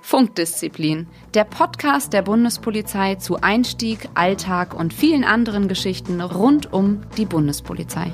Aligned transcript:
Funkdisziplin, 0.00 1.06
der 1.34 1.44
Podcast 1.44 2.12
der 2.12 2.22
Bundespolizei 2.22 3.14
zu 3.14 3.40
Einstieg, 3.40 4.08
Alltag 4.14 4.74
und 4.74 4.92
vielen 4.92 5.24
anderen 5.24 5.68
Geschichten 5.68 6.20
rund 6.20 6.72
um 6.72 7.02
die 7.16 7.26
Bundespolizei. 7.26 8.12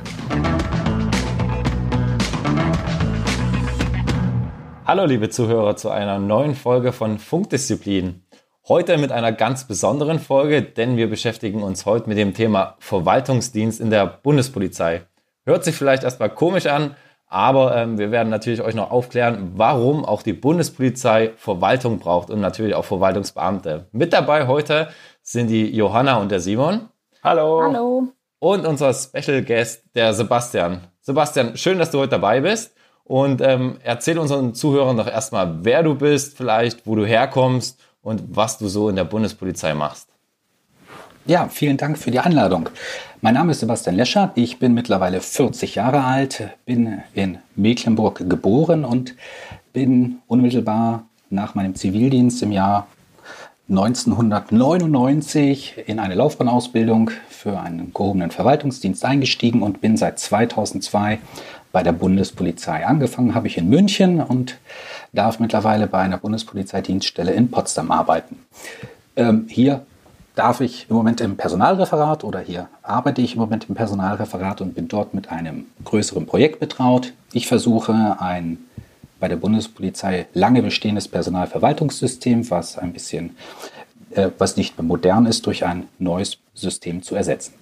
Hallo 4.87 5.05
liebe 5.07 5.31
Zuhörer 5.31 5.77
zu 5.77 5.91
einer 5.91 6.19
neuen 6.19 6.55
Folge 6.55 6.93
von 6.93 7.19
Funkdisziplin. 7.19 8.23
Heute 8.69 8.99
mit 8.99 9.13
einer 9.13 9.33
ganz 9.33 9.67
besonderen 9.67 10.19
Folge, 10.19 10.63
denn 10.63 10.97
wir 10.97 11.09
beschäftigen 11.09 11.63
uns 11.63 11.87
heute 11.87 12.09
mit 12.09 12.19
dem 12.19 12.35
Thema 12.35 12.77
Verwaltungsdienst 12.79 13.81
in 13.81 13.91
der 13.91 14.07
Bundespolizei. 14.07 15.07
Hört 15.47 15.65
sich 15.65 15.77
vielleicht 15.77 16.03
erstmal 16.03 16.31
komisch 16.31 16.67
an, 16.67 16.97
aber 17.29 17.77
ähm, 17.77 17.99
wir 17.99 18.11
werden 18.11 18.31
natürlich 18.31 18.63
euch 18.63 18.75
noch 18.75 18.91
aufklären, 18.91 19.53
warum 19.55 20.05
auch 20.05 20.23
die 20.23 20.33
Bundespolizei 20.33 21.35
Verwaltung 21.37 22.01
braucht 22.01 22.31
und 22.31 22.41
natürlich 22.41 22.75
auch 22.75 22.85
Verwaltungsbeamte. 22.85 23.87
Mit 23.93 24.13
dabei 24.13 24.49
heute 24.49 24.89
sind 25.23 25.47
die 25.47 25.73
Johanna 25.73 26.17
und 26.17 26.33
der 26.33 26.41
Simon. 26.41 26.89
Hallo. 27.23 27.63
Hallo. 27.63 28.09
Und 28.41 28.67
unser 28.67 28.93
Special 28.93 29.41
Guest, 29.43 29.85
der 29.95 30.13
Sebastian. 30.15 30.81
Sebastian, 31.01 31.57
schön, 31.57 31.79
dass 31.79 31.93
du 31.93 32.01
heute 32.01 32.11
dabei 32.11 32.41
bist. 32.41 32.75
Und 33.05 33.41
ähm, 33.41 33.79
erzähl 33.85 34.19
unseren 34.19 34.53
Zuhörern 34.53 34.97
doch 34.97 35.07
erstmal, 35.07 35.65
wer 35.65 35.85
du 35.85 35.95
bist, 35.95 36.37
vielleicht, 36.37 36.89
wo 36.89 36.97
du 36.97 37.07
herkommst 37.07 37.81
und 38.03 38.35
was 38.35 38.59
du 38.59 38.67
so 38.67 38.89
in 38.89 38.97
der 38.97 39.05
Bundespolizei 39.05 39.75
machst. 39.75 40.09
Ja, 41.29 41.49
vielen 41.49 41.77
Dank 41.77 41.99
für 41.99 42.13
die 42.13 42.21
Einladung. 42.21 42.69
Mein 43.21 43.35
Name 43.35 43.51
ist 43.51 43.59
Sebastian 43.59 43.97
Lescher. 43.97 44.31
Ich 44.37 44.61
bin 44.61 44.75
mittlerweile 44.75 45.21
40 45.21 45.75
Jahre 45.75 46.05
alt, 46.05 46.51
bin 46.67 47.03
in 47.15 47.39
Mecklenburg 47.57 48.31
geboren 48.31 48.85
und 48.85 49.17
bin 49.73 50.19
unmittelbar 50.29 51.05
nach 51.29 51.57
meinem 51.57 51.75
Zivildienst 51.75 52.45
im 52.45 52.53
Jahr 52.53 52.87
1999 53.69 55.83
in 55.87 55.99
eine 55.99 56.15
Laufbahnausbildung 56.15 57.11
für 57.29 57.59
einen 57.59 57.93
gehobenen 57.93 58.31
Verwaltungsdienst 58.31 59.05
eingestiegen 59.05 59.63
und 59.63 59.81
bin 59.81 59.97
seit 59.97 60.21
2002 60.21 61.19
bei 61.73 61.83
der 61.83 61.91
Bundespolizei. 61.91 62.87
Angefangen 62.87 63.35
habe 63.35 63.49
ich 63.49 63.59
in 63.59 63.69
München 63.69 64.21
und 64.21 64.59
darf 65.13 65.41
mittlerweile 65.41 65.89
bei 65.89 65.99
einer 65.99 66.19
Bundespolizeidienststelle 66.19 67.33
in 67.33 67.51
Potsdam 67.51 67.91
arbeiten. 67.91 68.39
Ähm, 69.17 69.47
hier 69.49 69.85
darf 70.37 70.61
ich 70.61 70.87
im 70.89 70.95
Moment 70.95 71.21
im 71.21 71.37
Personalreferat 71.37 72.23
oder 72.23 72.39
hier 72.39 72.69
arbeite 72.83 73.23
ich 73.23 73.35
im 73.35 73.41
Moment 73.41 73.69
im 73.69 73.75
Personalreferat 73.75 74.61
und 74.61 74.75
bin 74.75 74.87
dort 74.87 75.15
mit 75.15 75.33
einem 75.33 75.67
größeren 75.85 76.27
Projekt 76.27 76.61
betraut. 76.61 77.13
Ich 77.33 77.49
versuche 77.49 78.17
ein 78.21 78.59
bei 79.19 79.29
der 79.29 79.37
Bundespolizei 79.37 80.27
lange 80.35 80.63
bestehendes 80.63 81.09
Personalverwaltungssystem, 81.09 82.51
was 82.51 82.77
ein 82.77 82.93
bisschen, 82.93 83.37
äh, 84.11 84.29
was 84.37 84.59
nicht 84.59 84.77
mehr 84.77 84.85
modern 84.85 85.25
ist, 85.25 85.47
durch 85.47 85.65
ein 85.65 85.89
neues 85.99 86.39
System 86.53 87.03
zu 87.03 87.15
ersetzen. 87.15 87.55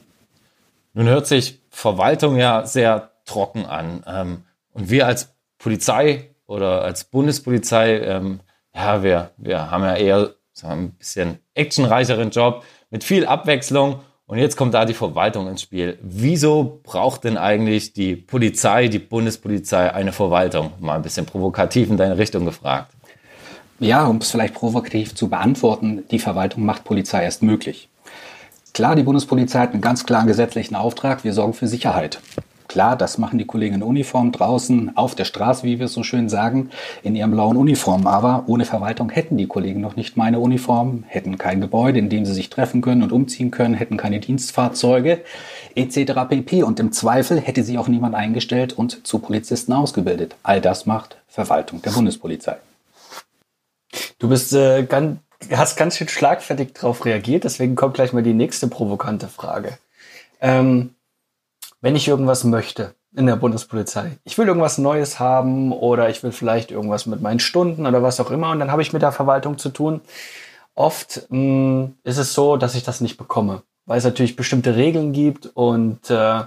Nun 0.94 1.06
hört 1.06 1.28
sich 1.28 1.60
Verwaltung 1.70 2.36
ja 2.36 2.66
sehr 2.66 3.12
trocken 3.24 3.66
an. 3.66 4.02
Ähm, 4.06 4.44
und 4.72 4.90
wir 4.90 5.06
als 5.06 5.32
Polizei 5.58 6.30
oder 6.46 6.82
als 6.82 7.04
Bundespolizei, 7.04 8.00
ähm, 8.00 8.40
ja, 8.74 9.04
wir, 9.04 9.30
wir 9.36 9.70
haben 9.70 9.84
ja 9.84 9.94
eher 9.94 10.34
so 10.54 10.68
ein 10.68 10.92
bisschen 10.92 11.38
actionreicheren 11.54 12.30
Job 12.30 12.64
mit 12.90 13.04
viel 13.04 13.26
Abwechslung. 13.26 14.00
Und 14.26 14.38
jetzt 14.38 14.56
kommt 14.56 14.72
da 14.72 14.86
die 14.86 14.94
Verwaltung 14.94 15.48
ins 15.48 15.60
Spiel. 15.60 15.98
Wieso 16.00 16.80
braucht 16.82 17.24
denn 17.24 17.36
eigentlich 17.36 17.92
die 17.92 18.16
Polizei, 18.16 18.88
die 18.88 18.98
Bundespolizei 18.98 19.92
eine 19.92 20.12
Verwaltung? 20.12 20.72
Mal 20.80 20.94
ein 20.94 21.02
bisschen 21.02 21.26
provokativ 21.26 21.90
in 21.90 21.98
deine 21.98 22.16
Richtung 22.16 22.46
gefragt. 22.46 22.90
Ja, 23.80 24.06
um 24.06 24.18
es 24.18 24.30
vielleicht 24.30 24.54
provokativ 24.54 25.14
zu 25.14 25.28
beantworten, 25.28 26.04
die 26.10 26.20
Verwaltung 26.20 26.64
macht 26.64 26.84
Polizei 26.84 27.24
erst 27.24 27.42
möglich. 27.42 27.88
Klar, 28.72 28.96
die 28.96 29.02
Bundespolizei 29.02 29.60
hat 29.60 29.72
einen 29.72 29.82
ganz 29.82 30.06
klaren 30.06 30.26
gesetzlichen 30.26 30.74
Auftrag, 30.74 31.22
wir 31.24 31.32
sorgen 31.32 31.52
für 31.52 31.68
Sicherheit. 31.68 32.20
Klar, 32.74 32.96
das 32.96 33.18
machen 33.18 33.38
die 33.38 33.44
Kollegen 33.44 33.76
in 33.76 33.82
Uniform 33.84 34.32
draußen 34.32 34.96
auf 34.96 35.14
der 35.14 35.26
Straße, 35.26 35.62
wie 35.62 35.78
wir 35.78 35.86
es 35.86 35.92
so 35.92 36.02
schön 36.02 36.28
sagen, 36.28 36.70
in 37.04 37.14
ihren 37.14 37.30
blauen 37.30 37.56
Uniformen. 37.56 38.08
Aber 38.08 38.42
ohne 38.48 38.64
Verwaltung 38.64 39.10
hätten 39.10 39.36
die 39.36 39.46
Kollegen 39.46 39.80
noch 39.80 39.94
nicht 39.94 40.16
meine 40.16 40.40
Uniform, 40.40 41.04
hätten 41.06 41.38
kein 41.38 41.60
Gebäude, 41.60 42.00
in 42.00 42.08
dem 42.08 42.26
sie 42.26 42.34
sich 42.34 42.50
treffen 42.50 42.80
können 42.80 43.04
und 43.04 43.12
umziehen 43.12 43.52
können, 43.52 43.74
hätten 43.74 43.96
keine 43.96 44.18
Dienstfahrzeuge 44.18 45.20
etc. 45.76 46.14
pp. 46.28 46.64
Und 46.64 46.80
im 46.80 46.90
Zweifel 46.90 47.40
hätte 47.40 47.62
sie 47.62 47.78
auch 47.78 47.86
niemand 47.86 48.16
eingestellt 48.16 48.72
und 48.72 49.06
zu 49.06 49.20
Polizisten 49.20 49.72
ausgebildet. 49.72 50.34
All 50.42 50.60
das 50.60 50.84
macht 50.84 51.18
Verwaltung 51.28 51.80
der 51.80 51.92
Bundespolizei. 51.92 52.56
Du 54.18 54.28
bist 54.28 54.52
äh, 54.52 54.82
ganz, 54.82 55.20
hast 55.52 55.76
ganz 55.76 55.96
schön 55.96 56.08
schlagfertig 56.08 56.72
darauf 56.74 57.04
reagiert, 57.04 57.44
deswegen 57.44 57.76
kommt 57.76 57.94
gleich 57.94 58.12
mal 58.12 58.24
die 58.24 58.34
nächste 58.34 58.66
provokante 58.66 59.28
Frage. 59.28 59.78
Ähm, 60.40 60.90
wenn 61.84 61.96
ich 61.96 62.08
irgendwas 62.08 62.44
möchte 62.44 62.94
in 63.14 63.26
der 63.26 63.36
Bundespolizei. 63.36 64.12
Ich 64.24 64.38
will 64.38 64.46
irgendwas 64.46 64.78
Neues 64.78 65.20
haben 65.20 65.70
oder 65.70 66.08
ich 66.08 66.22
will 66.22 66.32
vielleicht 66.32 66.70
irgendwas 66.70 67.04
mit 67.04 67.20
meinen 67.20 67.40
Stunden 67.40 67.86
oder 67.86 68.02
was 68.02 68.20
auch 68.20 68.30
immer 68.30 68.52
und 68.52 68.58
dann 68.58 68.72
habe 68.72 68.80
ich 68.80 68.94
mit 68.94 69.02
der 69.02 69.12
Verwaltung 69.12 69.58
zu 69.58 69.68
tun. 69.68 70.00
Oft 70.74 71.26
mh, 71.28 71.38
mm, 71.38 71.94
ist 72.02 72.16
es 72.16 72.32
so, 72.32 72.56
dass 72.56 72.74
ich 72.74 72.84
das 72.84 73.02
nicht 73.02 73.18
bekomme, 73.18 73.64
weil 73.84 73.98
es 73.98 74.04
natürlich 74.04 74.34
bestimmte 74.34 74.76
Regeln 74.76 75.12
gibt 75.12 75.44
und 75.52 76.08
äh, 76.08 76.44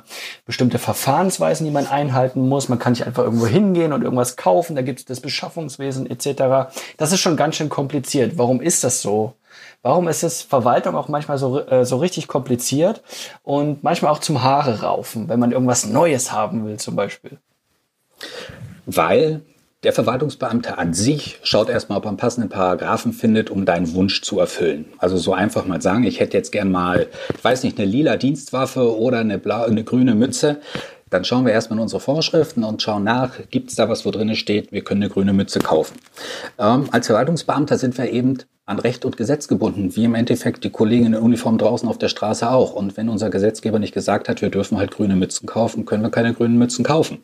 bestimmte 0.47 0.79
Verfahrensweisen, 0.79 1.67
die 1.67 1.71
man 1.71 1.85
einhalten 1.85 2.49
muss. 2.49 2.67
Man 2.67 2.79
kann 2.79 2.93
nicht 2.93 3.05
einfach 3.05 3.23
irgendwo 3.23 3.45
hingehen 3.45 3.93
und 3.93 4.01
irgendwas 4.01 4.37
kaufen, 4.37 4.75
da 4.75 4.81
gibt 4.81 4.97
es 4.97 5.05
das 5.05 5.19
Beschaffungswesen 5.19 6.09
etc. 6.09 6.71
Das 6.97 7.11
ist 7.11 7.19
schon 7.19 7.37
ganz 7.37 7.57
schön 7.57 7.69
kompliziert. 7.69 8.39
Warum 8.39 8.59
ist 8.59 8.83
das 8.83 9.03
so? 9.03 9.35
Warum 9.81 10.07
ist 10.07 10.23
es 10.23 10.41
Verwaltung 10.41 10.95
auch 10.95 11.07
manchmal 11.07 11.37
so, 11.37 11.59
äh, 11.59 11.85
so 11.85 11.97
richtig 11.97 12.27
kompliziert 12.27 13.03
und 13.43 13.83
manchmal 13.83 14.11
auch 14.11 14.19
zum 14.19 14.43
Haare 14.43 14.81
raufen, 14.81 15.29
wenn 15.29 15.39
man 15.39 15.51
irgendwas 15.51 15.85
Neues 15.85 16.31
haben 16.31 16.65
will 16.65 16.77
zum 16.77 16.95
Beispiel? 16.95 17.37
Weil 18.85 19.41
der 19.83 19.93
Verwaltungsbeamte 19.93 20.77
an 20.79 20.93
sich 20.93 21.39
schaut 21.43 21.69
erstmal, 21.69 21.99
ob 21.99 22.05
er 22.05 22.09
einen 22.09 22.17
passenden 22.17 22.49
Paragraphen 22.49 23.13
findet, 23.13 23.51
um 23.51 23.63
deinen 23.63 23.93
Wunsch 23.93 24.21
zu 24.23 24.39
erfüllen. 24.39 24.85
Also 24.97 25.17
so 25.17 25.33
einfach 25.33 25.65
mal 25.65 25.81
sagen, 25.81 26.03
ich 26.03 26.19
hätte 26.19 26.35
jetzt 26.35 26.51
gern 26.51 26.71
mal, 26.71 27.07
ich 27.35 27.43
weiß 27.43 27.63
nicht, 27.63 27.77
eine 27.77 27.87
lila 27.87 28.17
Dienstwaffe 28.17 28.97
oder 28.97 29.19
eine, 29.19 29.37
blau, 29.37 29.63
eine 29.63 29.83
grüne 29.83 30.15
Mütze. 30.15 30.61
Dann 31.09 31.23
schauen 31.23 31.45
wir 31.45 31.53
erstmal 31.53 31.77
in 31.77 31.83
unsere 31.83 32.01
Vorschriften 32.01 32.63
und 32.63 32.81
schauen 32.81 33.03
nach, 33.03 33.39
gibt 33.49 33.69
es 33.69 33.75
da 33.75 33.89
was, 33.89 34.05
wo 34.05 34.11
drin 34.11 34.35
steht, 34.35 34.71
wir 34.71 34.83
können 34.83 35.03
eine 35.03 35.11
grüne 35.11 35.33
Mütze 35.33 35.59
kaufen. 35.59 35.97
Ähm, 36.59 36.89
als 36.91 37.07
Verwaltungsbeamter 37.07 37.77
sind 37.77 37.97
wir 37.97 38.11
eben 38.11 38.39
an 38.65 38.79
Recht 38.79 39.05
und 39.05 39.15
Gesetz 39.15 39.47
gebunden, 39.47 39.95
wie 39.95 40.03
im 40.03 40.13
Endeffekt 40.13 40.65
die 40.65 40.69
Kollegen 40.69 41.05
in 41.05 41.15
Uniform 41.15 41.57
draußen 41.57 41.87
auf 41.87 41.97
der 41.97 42.09
Straße 42.09 42.49
auch. 42.49 42.73
Und 42.73 42.97
wenn 42.97 43.07
unser 43.07 43.29
Gesetzgeber 43.29 43.79
nicht 43.79 43.93
gesagt 43.93 44.27
hat, 44.27 44.41
wir 44.41 44.49
dürfen 44.49 44.77
halt 44.77 44.91
grüne 44.91 45.15
Mützen 45.15 45.47
kaufen, 45.47 45.85
können 45.85 46.03
wir 46.03 46.09
keine 46.09 46.33
grünen 46.33 46.57
Mützen 46.57 46.83
kaufen. 46.83 47.19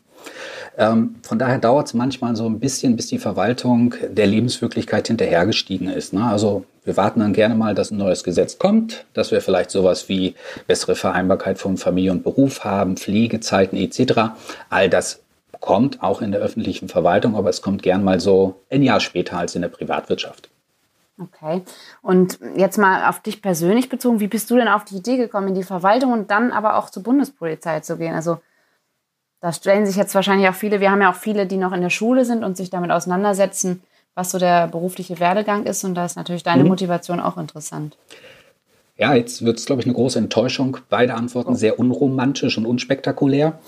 Ähm, 0.78 1.16
von 1.22 1.38
daher 1.38 1.58
dauert 1.58 1.88
es 1.88 1.94
manchmal 1.94 2.34
so 2.34 2.46
ein 2.46 2.60
bisschen, 2.60 2.96
bis 2.96 3.08
die 3.08 3.18
Verwaltung 3.18 3.94
der 4.08 4.26
Lebenswirklichkeit 4.26 5.06
hinterhergestiegen 5.06 5.88
ist. 5.88 6.14
Ne? 6.14 6.24
Also 6.24 6.64
wir 6.84 6.96
warten 6.96 7.20
dann 7.20 7.32
gerne 7.32 7.54
mal, 7.54 7.74
dass 7.74 7.90
ein 7.90 7.96
neues 7.96 8.24
Gesetz 8.24 8.58
kommt, 8.58 9.06
dass 9.14 9.30
wir 9.30 9.40
vielleicht 9.40 9.70
sowas 9.70 10.08
wie 10.08 10.34
bessere 10.66 10.94
Vereinbarkeit 10.94 11.58
von 11.58 11.76
Familie 11.76 12.12
und 12.12 12.22
Beruf 12.22 12.64
haben, 12.64 12.96
Pflegezeiten 12.96 13.76
etc. 13.78 14.34
All 14.68 14.90
das 14.90 15.22
kommt 15.60 16.02
auch 16.02 16.20
in 16.20 16.30
der 16.30 16.42
öffentlichen 16.42 16.88
Verwaltung, 16.88 17.36
aber 17.36 17.48
es 17.48 17.62
kommt 17.62 17.82
gern 17.82 18.04
mal 18.04 18.20
so 18.20 18.60
ein 18.70 18.82
Jahr 18.82 19.00
später 19.00 19.38
als 19.38 19.54
in 19.54 19.62
der 19.62 19.68
Privatwirtschaft. 19.68 20.50
Okay. 21.18 21.62
Und 22.02 22.38
jetzt 22.56 22.76
mal 22.76 23.08
auf 23.08 23.20
dich 23.20 23.40
persönlich 23.40 23.88
bezogen, 23.88 24.20
wie 24.20 24.26
bist 24.26 24.50
du 24.50 24.56
denn 24.56 24.68
auf 24.68 24.84
die 24.84 24.96
Idee 24.96 25.16
gekommen, 25.16 25.48
in 25.48 25.54
die 25.54 25.62
Verwaltung 25.62 26.12
und 26.12 26.30
dann 26.30 26.50
aber 26.50 26.76
auch 26.76 26.90
zur 26.90 27.02
Bundespolizei 27.02 27.80
zu 27.80 27.96
gehen? 27.96 28.14
Also 28.14 28.40
da 29.40 29.52
stellen 29.52 29.86
sich 29.86 29.96
jetzt 29.96 30.14
wahrscheinlich 30.14 30.48
auch 30.48 30.54
viele, 30.54 30.80
wir 30.80 30.90
haben 30.90 31.02
ja 31.02 31.10
auch 31.10 31.16
viele, 31.16 31.46
die 31.46 31.56
noch 31.56 31.72
in 31.72 31.82
der 31.82 31.90
Schule 31.90 32.24
sind 32.24 32.42
und 32.42 32.56
sich 32.56 32.70
damit 32.70 32.90
auseinandersetzen, 32.90 33.82
was 34.14 34.30
so 34.30 34.38
der 34.38 34.68
berufliche 34.68 35.20
Werdegang 35.20 35.64
ist. 35.64 35.84
Und 35.84 35.94
da 35.94 36.04
ist 36.04 36.16
natürlich 36.16 36.42
deine 36.42 36.62
mhm. 36.62 36.70
Motivation 36.70 37.20
auch 37.20 37.36
interessant. 37.36 37.96
Ja, 38.96 39.12
jetzt 39.12 39.44
wird 39.44 39.58
es, 39.58 39.66
glaube 39.66 39.82
ich, 39.82 39.86
eine 39.86 39.94
große 39.94 40.20
Enttäuschung. 40.20 40.76
Beide 40.88 41.14
Antworten 41.14 41.56
sehr 41.56 41.80
unromantisch 41.80 42.56
und 42.58 42.64
unspektakulär. 42.64 43.58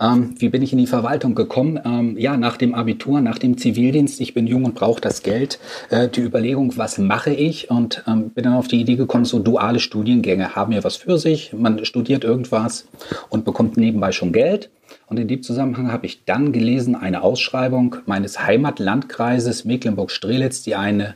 Ähm, 0.00 0.36
wie 0.38 0.48
bin 0.48 0.62
ich 0.62 0.72
in 0.72 0.78
die 0.78 0.86
Verwaltung 0.86 1.34
gekommen? 1.34 1.80
Ähm, 1.84 2.16
ja, 2.16 2.36
nach 2.36 2.56
dem 2.56 2.72
Abitur, 2.72 3.20
nach 3.20 3.38
dem 3.38 3.58
Zivildienst. 3.58 4.20
Ich 4.20 4.32
bin 4.32 4.46
jung 4.46 4.64
und 4.64 4.76
brauche 4.76 5.00
das 5.00 5.24
Geld. 5.24 5.58
Äh, 5.90 6.08
die 6.08 6.20
Überlegung, 6.20 6.76
was 6.76 6.98
mache 6.98 7.32
ich? 7.32 7.68
Und 7.68 8.04
ähm, 8.06 8.30
bin 8.30 8.44
dann 8.44 8.54
auf 8.54 8.68
die 8.68 8.80
Idee 8.80 8.94
gekommen, 8.94 9.24
so 9.24 9.40
duale 9.40 9.80
Studiengänge 9.80 10.54
haben 10.54 10.70
ja 10.70 10.84
was 10.84 10.94
für 10.94 11.18
sich. 11.18 11.52
Man 11.52 11.84
studiert 11.84 12.22
irgendwas 12.22 12.86
und 13.28 13.44
bekommt 13.44 13.76
nebenbei 13.76 14.12
schon 14.12 14.30
Geld. 14.30 14.70
Und 15.06 15.18
in 15.18 15.28
dem 15.28 15.42
Zusammenhang 15.42 15.92
habe 15.92 16.06
ich 16.06 16.24
dann 16.24 16.52
gelesen 16.52 16.94
eine 16.96 17.22
Ausschreibung 17.22 17.96
meines 18.06 18.40
Heimatlandkreises 18.40 19.64
Mecklenburg-Strelitz, 19.64 20.62
die 20.62 20.74
eine 20.74 21.14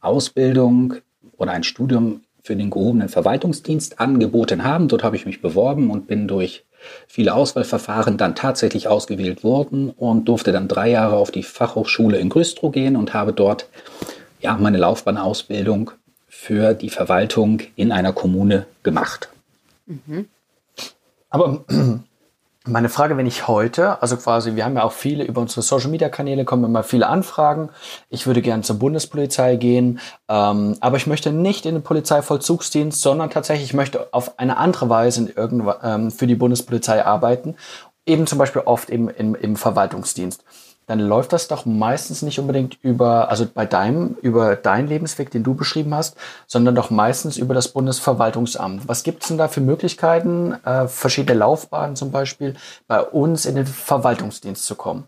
Ausbildung 0.00 0.94
oder 1.36 1.52
ein 1.52 1.64
Studium 1.64 2.22
für 2.42 2.56
den 2.56 2.70
gehobenen 2.70 3.08
Verwaltungsdienst 3.08 4.00
angeboten 4.00 4.64
haben. 4.64 4.88
Dort 4.88 5.04
habe 5.04 5.16
ich 5.16 5.26
mich 5.26 5.42
beworben 5.42 5.90
und 5.90 6.06
bin 6.06 6.28
durch 6.28 6.64
viele 7.06 7.34
Auswahlverfahren 7.34 8.16
dann 8.16 8.34
tatsächlich 8.34 8.88
ausgewählt 8.88 9.44
wurden 9.44 9.90
und 9.90 10.28
durfte 10.28 10.52
dann 10.52 10.68
drei 10.68 10.90
Jahre 10.90 11.16
auf 11.16 11.30
die 11.30 11.42
Fachhochschule 11.42 12.18
in 12.18 12.28
Güstrow 12.28 12.72
gehen 12.72 12.96
und 12.96 13.14
habe 13.14 13.32
dort 13.32 13.68
ja, 14.40 14.56
meine 14.56 14.78
Laufbahnausbildung 14.78 15.90
für 16.28 16.74
die 16.74 16.90
Verwaltung 16.90 17.60
in 17.76 17.92
einer 17.92 18.12
Kommune 18.12 18.66
gemacht. 18.82 19.28
Mhm. 19.86 20.28
Aber 21.30 21.64
meine 22.68 22.88
Frage, 22.88 23.16
wenn 23.16 23.26
ich 23.26 23.48
heute, 23.48 24.00
also 24.02 24.16
quasi, 24.16 24.54
wir 24.54 24.64
haben 24.64 24.76
ja 24.76 24.82
auch 24.82 24.92
viele 24.92 25.24
über 25.24 25.40
unsere 25.40 25.62
Social 25.62 25.90
Media 25.90 26.08
Kanäle 26.08 26.44
kommen 26.44 26.64
immer 26.64 26.82
viele 26.82 27.08
Anfragen. 27.08 27.70
Ich 28.10 28.26
würde 28.26 28.42
gerne 28.42 28.62
zur 28.62 28.78
Bundespolizei 28.78 29.56
gehen, 29.56 30.00
ähm, 30.28 30.76
aber 30.80 30.96
ich 30.96 31.06
möchte 31.06 31.32
nicht 31.32 31.66
in 31.66 31.74
den 31.74 31.82
Polizeivollzugsdienst, 31.82 33.00
sondern 33.00 33.30
tatsächlich 33.30 33.70
ich 33.70 33.74
möchte 33.74 34.12
auf 34.12 34.38
eine 34.38 34.56
andere 34.56 34.88
Weise 34.88 35.28
ähm, 35.36 36.10
für 36.10 36.26
die 36.26 36.34
Bundespolizei 36.34 37.04
arbeiten. 37.04 37.56
Eben 38.06 38.26
zum 38.26 38.38
Beispiel 38.38 38.62
oft 38.64 38.90
eben 38.90 39.08
im, 39.08 39.34
im 39.34 39.56
Verwaltungsdienst 39.56 40.44
dann 40.88 41.00
läuft 41.00 41.34
das 41.34 41.48
doch 41.48 41.66
meistens 41.66 42.22
nicht 42.22 42.40
unbedingt 42.40 42.78
über, 42.82 43.30
also 43.30 43.46
bei 43.46 43.66
deinem, 43.66 44.16
über 44.22 44.56
deinen 44.56 44.88
Lebensweg, 44.88 45.30
den 45.30 45.44
du 45.44 45.54
beschrieben 45.54 45.94
hast, 45.94 46.16
sondern 46.46 46.74
doch 46.74 46.90
meistens 46.90 47.36
über 47.36 47.54
das 47.54 47.68
Bundesverwaltungsamt. 47.68 48.88
Was 48.88 49.02
gibt 49.02 49.22
es 49.22 49.28
denn 49.28 49.36
da 49.38 49.48
für 49.48 49.60
Möglichkeiten, 49.60 50.54
äh, 50.64 50.88
verschiedene 50.88 51.38
Laufbahnen 51.38 51.94
zum 51.94 52.10
Beispiel, 52.10 52.54
bei 52.86 53.02
uns 53.02 53.44
in 53.44 53.54
den 53.54 53.66
Verwaltungsdienst 53.66 54.64
zu 54.64 54.74
kommen? 54.74 55.04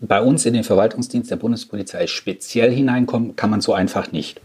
Bei 0.00 0.22
uns 0.22 0.46
in 0.46 0.54
den 0.54 0.64
Verwaltungsdienst 0.64 1.30
der 1.30 1.36
Bundespolizei 1.36 2.06
speziell 2.06 2.72
hineinkommen, 2.72 3.36
kann 3.36 3.50
man 3.50 3.60
so 3.60 3.74
einfach 3.74 4.10
nicht. 4.10 4.40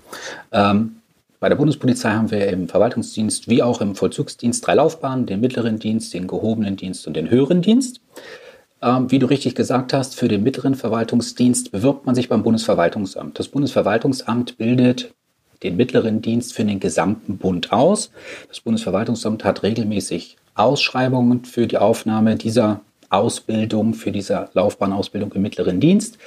Ähm, 0.51 0.97
bei 1.39 1.47
der 1.49 1.55
Bundespolizei 1.55 2.11
haben 2.11 2.31
wir 2.31 2.47
im 2.47 2.67
Verwaltungsdienst 2.67 3.47
wie 3.47 3.63
auch 3.63 3.79
im 3.79 3.95
Vollzugsdienst 3.95 4.67
drei 4.67 4.73
Laufbahnen, 4.73 5.25
den 5.25 5.39
mittleren 5.39 5.79
Dienst, 5.79 6.13
den 6.13 6.27
gehobenen 6.27 6.75
Dienst 6.75 7.07
und 7.07 7.13
den 7.13 7.29
höheren 7.29 7.61
Dienst. 7.61 8.01
Ähm, 8.81 9.09
wie 9.09 9.19
du 9.19 9.25
richtig 9.25 9.55
gesagt 9.55 9.93
hast, 9.93 10.15
für 10.15 10.27
den 10.27 10.43
mittleren 10.43 10.75
Verwaltungsdienst 10.75 11.71
bewirbt 11.71 12.05
man 12.05 12.15
sich 12.15 12.29
beim 12.29 12.43
Bundesverwaltungsamt. 12.43 13.39
Das 13.39 13.47
Bundesverwaltungsamt 13.47 14.57
bildet 14.57 15.13
den 15.63 15.75
mittleren 15.75 16.21
Dienst 16.21 16.53
für 16.53 16.63
den 16.63 16.79
gesamten 16.79 17.37
Bund 17.37 17.71
aus. 17.71 18.11
Das 18.47 18.59
Bundesverwaltungsamt 18.59 19.43
hat 19.43 19.63
regelmäßig 19.63 20.37
Ausschreibungen 20.53 21.45
für 21.45 21.65
die 21.65 21.77
Aufnahme 21.77 22.35
dieser 22.35 22.81
Ausbildung, 23.09 23.93
für 23.93 24.11
diese 24.11 24.49
Laufbahnausbildung 24.53 25.31
im 25.33 25.41
mittleren 25.41 25.79
Dienst. 25.79 26.17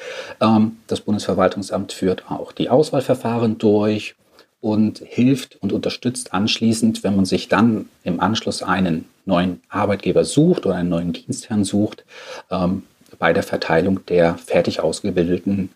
Ähm, 0.41 0.79
das 0.87 1.01
Bundesverwaltungsamt 1.01 1.93
führt 1.93 2.31
auch 2.31 2.53
die 2.53 2.69
Auswahlverfahren 2.69 3.59
durch 3.59 4.17
und 4.61 5.03
hilft 5.05 5.57
und 5.63 5.73
unterstützt 5.73 6.35
anschließend, 6.35 7.03
wenn 7.03 7.17
man 7.17 7.25
sich 7.25 7.49
dann 7.49 7.89
im 8.05 8.21
Anschluss 8.21 8.63
einen 8.63 9.07
neuen 9.25 9.63
Arbeitgeber 9.69 10.25
sucht 10.25 10.67
oder 10.67 10.77
einen 10.77 10.89
neuen 10.89 11.13
Dienstherrn 11.13 11.65
sucht, 11.65 12.05
ähm, 12.51 12.83
bei 13.19 13.33
der 13.33 13.43
Verteilung 13.43 14.05
der 14.07 14.37
fertig 14.37 14.81
ausgebildeten 14.81 15.71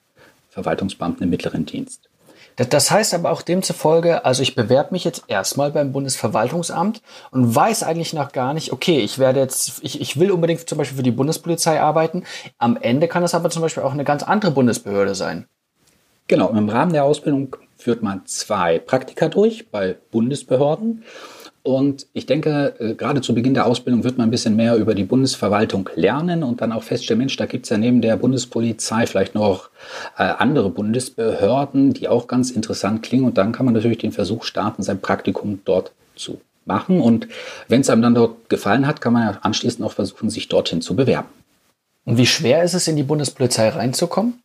Verwaltungsbeamten 0.51 1.25
im 1.25 1.31
mittleren 1.31 1.67
Dienst. 1.67 2.09
Das 2.57 2.91
heißt 2.91 3.15
aber 3.15 3.33
auch 3.33 3.43
demzufolge, 3.43 4.25
also 4.25 4.43
ich 4.43 4.55
bewerbe 4.55 4.93
mich 4.93 5.03
jetzt 5.03 5.25
erstmal 5.27 5.73
beim 5.73 5.91
Bundesverwaltungsamt 5.91 7.03
und 7.33 7.55
weiß 7.55 7.83
eigentlich 7.83 8.13
noch 8.13 8.31
gar 8.31 8.55
nicht, 8.55 8.73
okay, 8.73 9.01
ich 9.01 9.19
werde 9.19 9.41
jetzt, 9.41 9.81
ich, 9.83 10.01
ich 10.01 10.21
will 10.21 10.31
unbedingt 10.31 10.69
zum 10.69 10.79
Beispiel 10.79 10.99
für 10.99 11.03
die 11.03 11.11
Bundespolizei 11.11 11.81
arbeiten. 11.81 12.23
Am 12.59 12.77
Ende 12.77 13.09
kann 13.09 13.25
es 13.25 13.35
aber 13.35 13.51
zum 13.51 13.63
Beispiel 13.63 13.83
auch 13.83 13.93
eine 13.93 14.05
ganz 14.05 14.23
andere 14.23 14.53
Bundesbehörde 14.53 15.17
sein. 15.17 15.47
Genau, 16.29 16.49
im 16.51 16.69
Rahmen 16.69 16.93
der 16.93 17.05
Ausbildung 17.05 17.57
führt 17.77 18.03
man 18.03 18.23
zwei 18.27 18.79
Praktika 18.79 19.29
durch 19.29 19.69
bei 19.71 19.97
Bundesbehörden. 20.11 21.05
Und 21.63 22.07
ich 22.13 22.27
denke, 22.27 22.75
äh, 22.79 22.95
gerade 22.95 23.23
zu 23.23 23.35
Beginn 23.35 23.55
der 23.55 23.65
Ausbildung 23.65 24.05
wird 24.05 24.19
man 24.19 24.29
ein 24.29 24.31
bisschen 24.31 24.55
mehr 24.55 24.77
über 24.77 24.95
die 24.95 25.05
Bundesverwaltung 25.05 25.89
lernen 25.95 26.43
und 26.43 26.61
dann 26.61 26.73
auch 26.73 26.83
feststellen, 26.83 27.21
Mensch, 27.21 27.39
da 27.39 27.47
gibt 27.47 27.65
es 27.65 27.71
ja 27.71 27.79
neben 27.79 28.03
der 28.03 28.17
Bundespolizei 28.17 29.07
vielleicht 29.07 29.35
noch 29.35 29.71
äh, 30.19 30.25
andere 30.25 30.69
Bundesbehörden, 30.69 31.95
die 31.95 32.07
auch 32.07 32.27
ganz 32.27 32.51
interessant 32.51 33.03
klingen. 33.03 33.25
Und 33.25 33.39
dann 33.39 33.53
kann 33.53 33.65
man 33.65 33.75
natürlich 33.75 33.97
den 33.97 34.13
Versuch 34.13 34.45
starten, 34.45 34.83
sein 34.83 35.01
Praktikum 35.01 35.63
dort 35.65 35.93
zu 36.17 36.39
machen. 36.67 37.01
Und 37.01 37.29
wenn 37.69 37.81
es 37.81 37.89
einem 37.89 38.03
dann 38.03 38.15
dort 38.15 38.51
gefallen 38.51 38.87
hat, 38.87 39.01
kann 39.01 39.15
man 39.15 39.23
ja 39.23 39.39
anschließend 39.41 39.87
auch 39.87 39.93
versuchen, 39.93 40.29
sich 40.29 40.49
dorthin 40.49 40.83
zu 40.83 40.95
bewerben. 40.95 41.29
Und 42.05 42.19
wie 42.19 42.27
schwer 42.27 42.63
ist 42.63 42.75
es, 42.75 42.89
in 42.89 42.97
die 42.97 43.03
Bundespolizei 43.03 43.71
reinzukommen? 43.71 44.43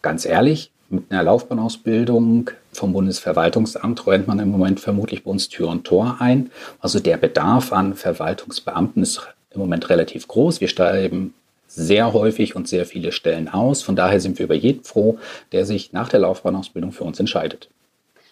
Ganz 0.00 0.24
ehrlich, 0.24 0.71
mit 0.92 1.10
einer 1.10 1.22
Laufbahnausbildung 1.22 2.50
vom 2.72 2.92
Bundesverwaltungsamt 2.92 4.06
rennt 4.06 4.28
man 4.28 4.38
im 4.38 4.50
Moment 4.50 4.80
vermutlich 4.80 5.24
bei 5.24 5.30
uns 5.30 5.48
Tür 5.48 5.68
und 5.68 5.84
Tor 5.84 6.16
ein. 6.20 6.50
Also 6.80 7.00
der 7.00 7.16
Bedarf 7.16 7.72
an 7.72 7.94
Verwaltungsbeamten 7.94 9.02
ist 9.02 9.26
im 9.50 9.60
Moment 9.60 9.88
relativ 9.90 10.28
groß. 10.28 10.60
Wir 10.60 10.68
schreiben 10.68 11.34
sehr 11.66 12.12
häufig 12.12 12.54
und 12.54 12.68
sehr 12.68 12.84
viele 12.84 13.12
Stellen 13.12 13.48
aus. 13.48 13.82
Von 13.82 13.96
daher 13.96 14.20
sind 14.20 14.38
wir 14.38 14.44
über 14.44 14.54
jeden 14.54 14.84
froh, 14.84 15.18
der 15.52 15.64
sich 15.64 15.92
nach 15.92 16.08
der 16.08 16.20
Laufbahnausbildung 16.20 16.92
für 16.92 17.04
uns 17.04 17.18
entscheidet. 17.18 17.68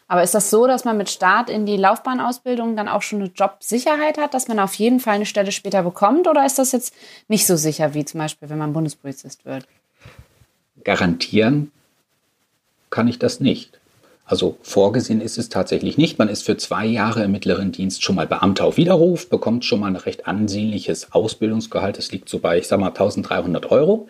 Aber 0.09 0.23
ist 0.23 0.35
das 0.35 0.51
so, 0.51 0.67
dass 0.67 0.85
man 0.85 0.97
mit 0.97 1.09
Start 1.09 1.49
in 1.49 1.67
die 1.67 1.77
Laufbahnausbildung 1.77 2.75
dann 2.75 2.89
auch 2.89 3.01
schon 3.01 3.21
eine 3.21 3.31
Jobsicherheit 3.31 4.19
hat, 4.19 4.35
dass 4.35 4.49
man 4.49 4.59
auf 4.59 4.75
jeden 4.75 4.99
Fall 4.99 5.15
eine 5.15 5.25
Stelle 5.25 5.53
später 5.53 5.85
bekommt? 5.85 6.27
Oder 6.27 6.45
ist 6.45 6.59
das 6.59 6.73
jetzt 6.73 6.95
nicht 7.29 7.47
so 7.47 7.57
sicher 7.57 7.95
wie 7.95 8.05
zum 8.05 8.19
Beispiel, 8.19 8.51
wenn 8.51 8.59
man 8.59 8.73
Bundespolizist 8.73 9.45
wird? 9.45 9.67
Garantieren 10.83 11.71
kann 12.91 13.09
ich 13.09 13.19
das 13.19 13.41
nicht. 13.41 13.81
Also 14.31 14.57
vorgesehen 14.63 15.21
ist 15.21 15.39
es 15.39 15.49
tatsächlich 15.49 15.99
nicht. 15.99 16.21
Man 16.21 16.29
ist 16.29 16.47
für 16.47 16.57
zwei 16.57 16.87
Jahre 16.87 17.25
im 17.25 17.33
mittleren 17.33 17.73
Dienst 17.73 18.05
schon 18.05 18.15
mal 18.15 18.29
Beamter 18.29 18.65
auf 18.65 18.77
Widerruf, 18.77 19.29
bekommt 19.29 19.65
schon 19.65 19.81
mal 19.81 19.89
ein 19.89 19.97
recht 19.97 20.29
ansehnliches 20.29 21.13
Ausbildungsgehalt. 21.13 21.99
Das 21.99 22.13
liegt 22.13 22.29
so 22.29 22.39
bei, 22.39 22.57
ich 22.57 22.69
sag 22.69 22.79
mal, 22.79 22.91
1300 22.91 23.73
Euro. 23.73 24.07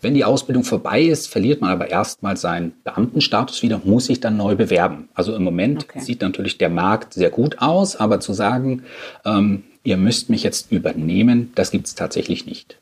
Wenn 0.00 0.14
die 0.14 0.24
Ausbildung 0.24 0.64
vorbei 0.64 1.02
ist, 1.02 1.28
verliert 1.28 1.60
man 1.60 1.70
aber 1.70 1.88
erstmal 1.88 2.36
seinen 2.36 2.72
Beamtenstatus 2.82 3.62
wieder, 3.62 3.80
muss 3.84 4.06
sich 4.06 4.18
dann 4.18 4.36
neu 4.36 4.56
bewerben. 4.56 5.08
Also 5.14 5.32
im 5.36 5.44
Moment 5.44 5.84
okay. 5.84 6.00
sieht 6.00 6.22
natürlich 6.22 6.58
der 6.58 6.68
Markt 6.68 7.14
sehr 7.14 7.30
gut 7.30 7.60
aus, 7.60 7.94
aber 7.94 8.18
zu 8.18 8.32
sagen, 8.32 8.82
ähm, 9.24 9.62
ihr 9.84 9.96
müsst 9.96 10.28
mich 10.28 10.42
jetzt 10.42 10.72
übernehmen, 10.72 11.52
das 11.54 11.70
gibt 11.70 11.86
es 11.86 11.94
tatsächlich 11.94 12.46
nicht. 12.46 12.78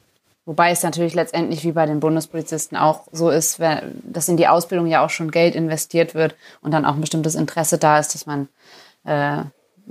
Wobei 0.51 0.73
es 0.73 0.83
natürlich 0.83 1.15
letztendlich 1.15 1.63
wie 1.63 1.71
bei 1.71 1.87
den 1.87 2.01
Bundespolizisten 2.01 2.77
auch 2.77 3.07
so 3.13 3.31
ist, 3.31 3.61
dass 3.61 4.29
in 4.29 4.37
die 4.37 4.49
Ausbildung 4.49 4.89
ja 4.89 5.05
auch 5.05 5.11
schon 5.11 5.31
Geld 5.31 5.55
investiert 5.55 6.17
wird 6.17 6.35
und 6.61 6.73
dann 6.73 6.85
auch 6.85 6.95
ein 6.95 7.01
bestimmtes 7.01 7.37
Interesse 7.37 7.79
da 7.79 8.01
ist, 8.01 8.17
dass 8.17 8.27
man 8.27 8.49
äh, 9.05 9.45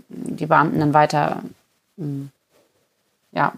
die 0.09 0.47
Beamten 0.47 0.81
dann 0.81 0.93
weiter, 0.93 1.43
mh, 1.95 2.05
hm, 2.05 2.29
ja, 3.31 3.53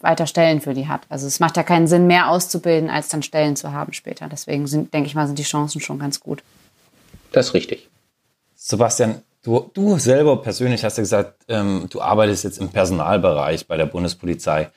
weiter 0.00 0.26
Stellen 0.26 0.60
für 0.60 0.74
die 0.74 0.88
hat. 0.88 1.02
Also 1.08 1.28
es 1.28 1.38
macht 1.38 1.56
ja 1.56 1.62
keinen 1.62 1.86
Sinn, 1.86 2.08
mehr 2.08 2.28
auszubilden, 2.28 2.90
als 2.90 3.06
dann 3.06 3.22
Stellen 3.22 3.54
zu 3.54 3.70
haben 3.70 3.92
später. 3.92 4.26
Deswegen 4.28 4.66
sind, 4.66 4.92
denke 4.92 5.06
ich 5.06 5.14
mal, 5.14 5.28
sind 5.28 5.38
die 5.38 5.44
Chancen 5.44 5.80
schon 5.80 6.00
ganz 6.00 6.18
gut. 6.18 6.42
Das 7.30 7.46
ist 7.46 7.54
richtig. 7.54 7.88
Sebastian, 8.56 9.22
du, 9.44 9.70
du 9.72 10.00
selber 10.00 10.42
persönlich 10.42 10.82
hast 10.82 10.96
ja 10.96 11.02
gesagt, 11.02 11.44
ähm, 11.46 11.86
du 11.90 12.00
arbeitest 12.00 12.42
jetzt 12.42 12.58
im 12.58 12.70
Personalbereich 12.70 13.68
bei 13.68 13.76
der 13.76 13.86
Bundespolizei. 13.86 14.68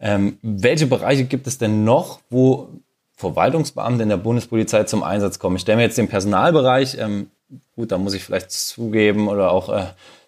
Ähm, 0.00 0.38
welche 0.42 0.86
Bereiche 0.86 1.24
gibt 1.24 1.46
es 1.46 1.58
denn 1.58 1.84
noch, 1.84 2.20
wo 2.30 2.68
Verwaltungsbeamte 3.16 4.02
in 4.02 4.08
der 4.08 4.16
Bundespolizei 4.16 4.84
zum 4.84 5.02
Einsatz 5.02 5.38
kommen? 5.38 5.56
Ich 5.56 5.62
stelle 5.62 5.76
mir 5.76 5.82
jetzt 5.84 5.98
den 5.98 6.08
Personalbereich, 6.08 6.96
ähm, 6.98 7.30
gut, 7.76 7.92
da 7.92 7.98
muss 7.98 8.14
ich 8.14 8.24
vielleicht 8.24 8.50
zugeben 8.50 9.28
oder 9.28 9.52
auch 9.52 9.68
äh, 9.68 9.84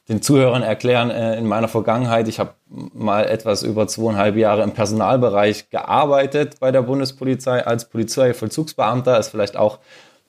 den 0.08 0.20
Zuhörern 0.20 0.62
erklären, 0.62 1.10
äh, 1.10 1.38
in 1.38 1.46
meiner 1.46 1.68
Vergangenheit, 1.68 2.28
ich 2.28 2.38
habe 2.38 2.54
mal 2.68 3.26
etwas 3.26 3.62
über 3.62 3.86
zweieinhalb 3.86 4.36
Jahre 4.36 4.62
im 4.62 4.72
Personalbereich 4.72 5.70
gearbeitet 5.70 6.56
bei 6.60 6.70
der 6.70 6.82
Bundespolizei 6.82 7.64
als 7.64 7.88
Polizeivollzugsbeamter, 7.88 9.18
ist 9.18 9.28
vielleicht 9.28 9.56
auch 9.56 9.78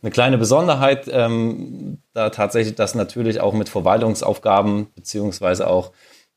eine 0.01 0.11
kleine 0.11 0.37
Besonderheit, 0.37 1.09
ähm, 1.11 1.99
da 2.13 2.29
tatsächlich 2.29 2.75
das 2.75 2.93
natürlich 2.93 3.41
auch 3.41 3.53
mit 3.53 3.69
Verwaltungsaufgaben 3.69 4.87
beziehungsweise 4.95 5.67
auch 5.67 5.91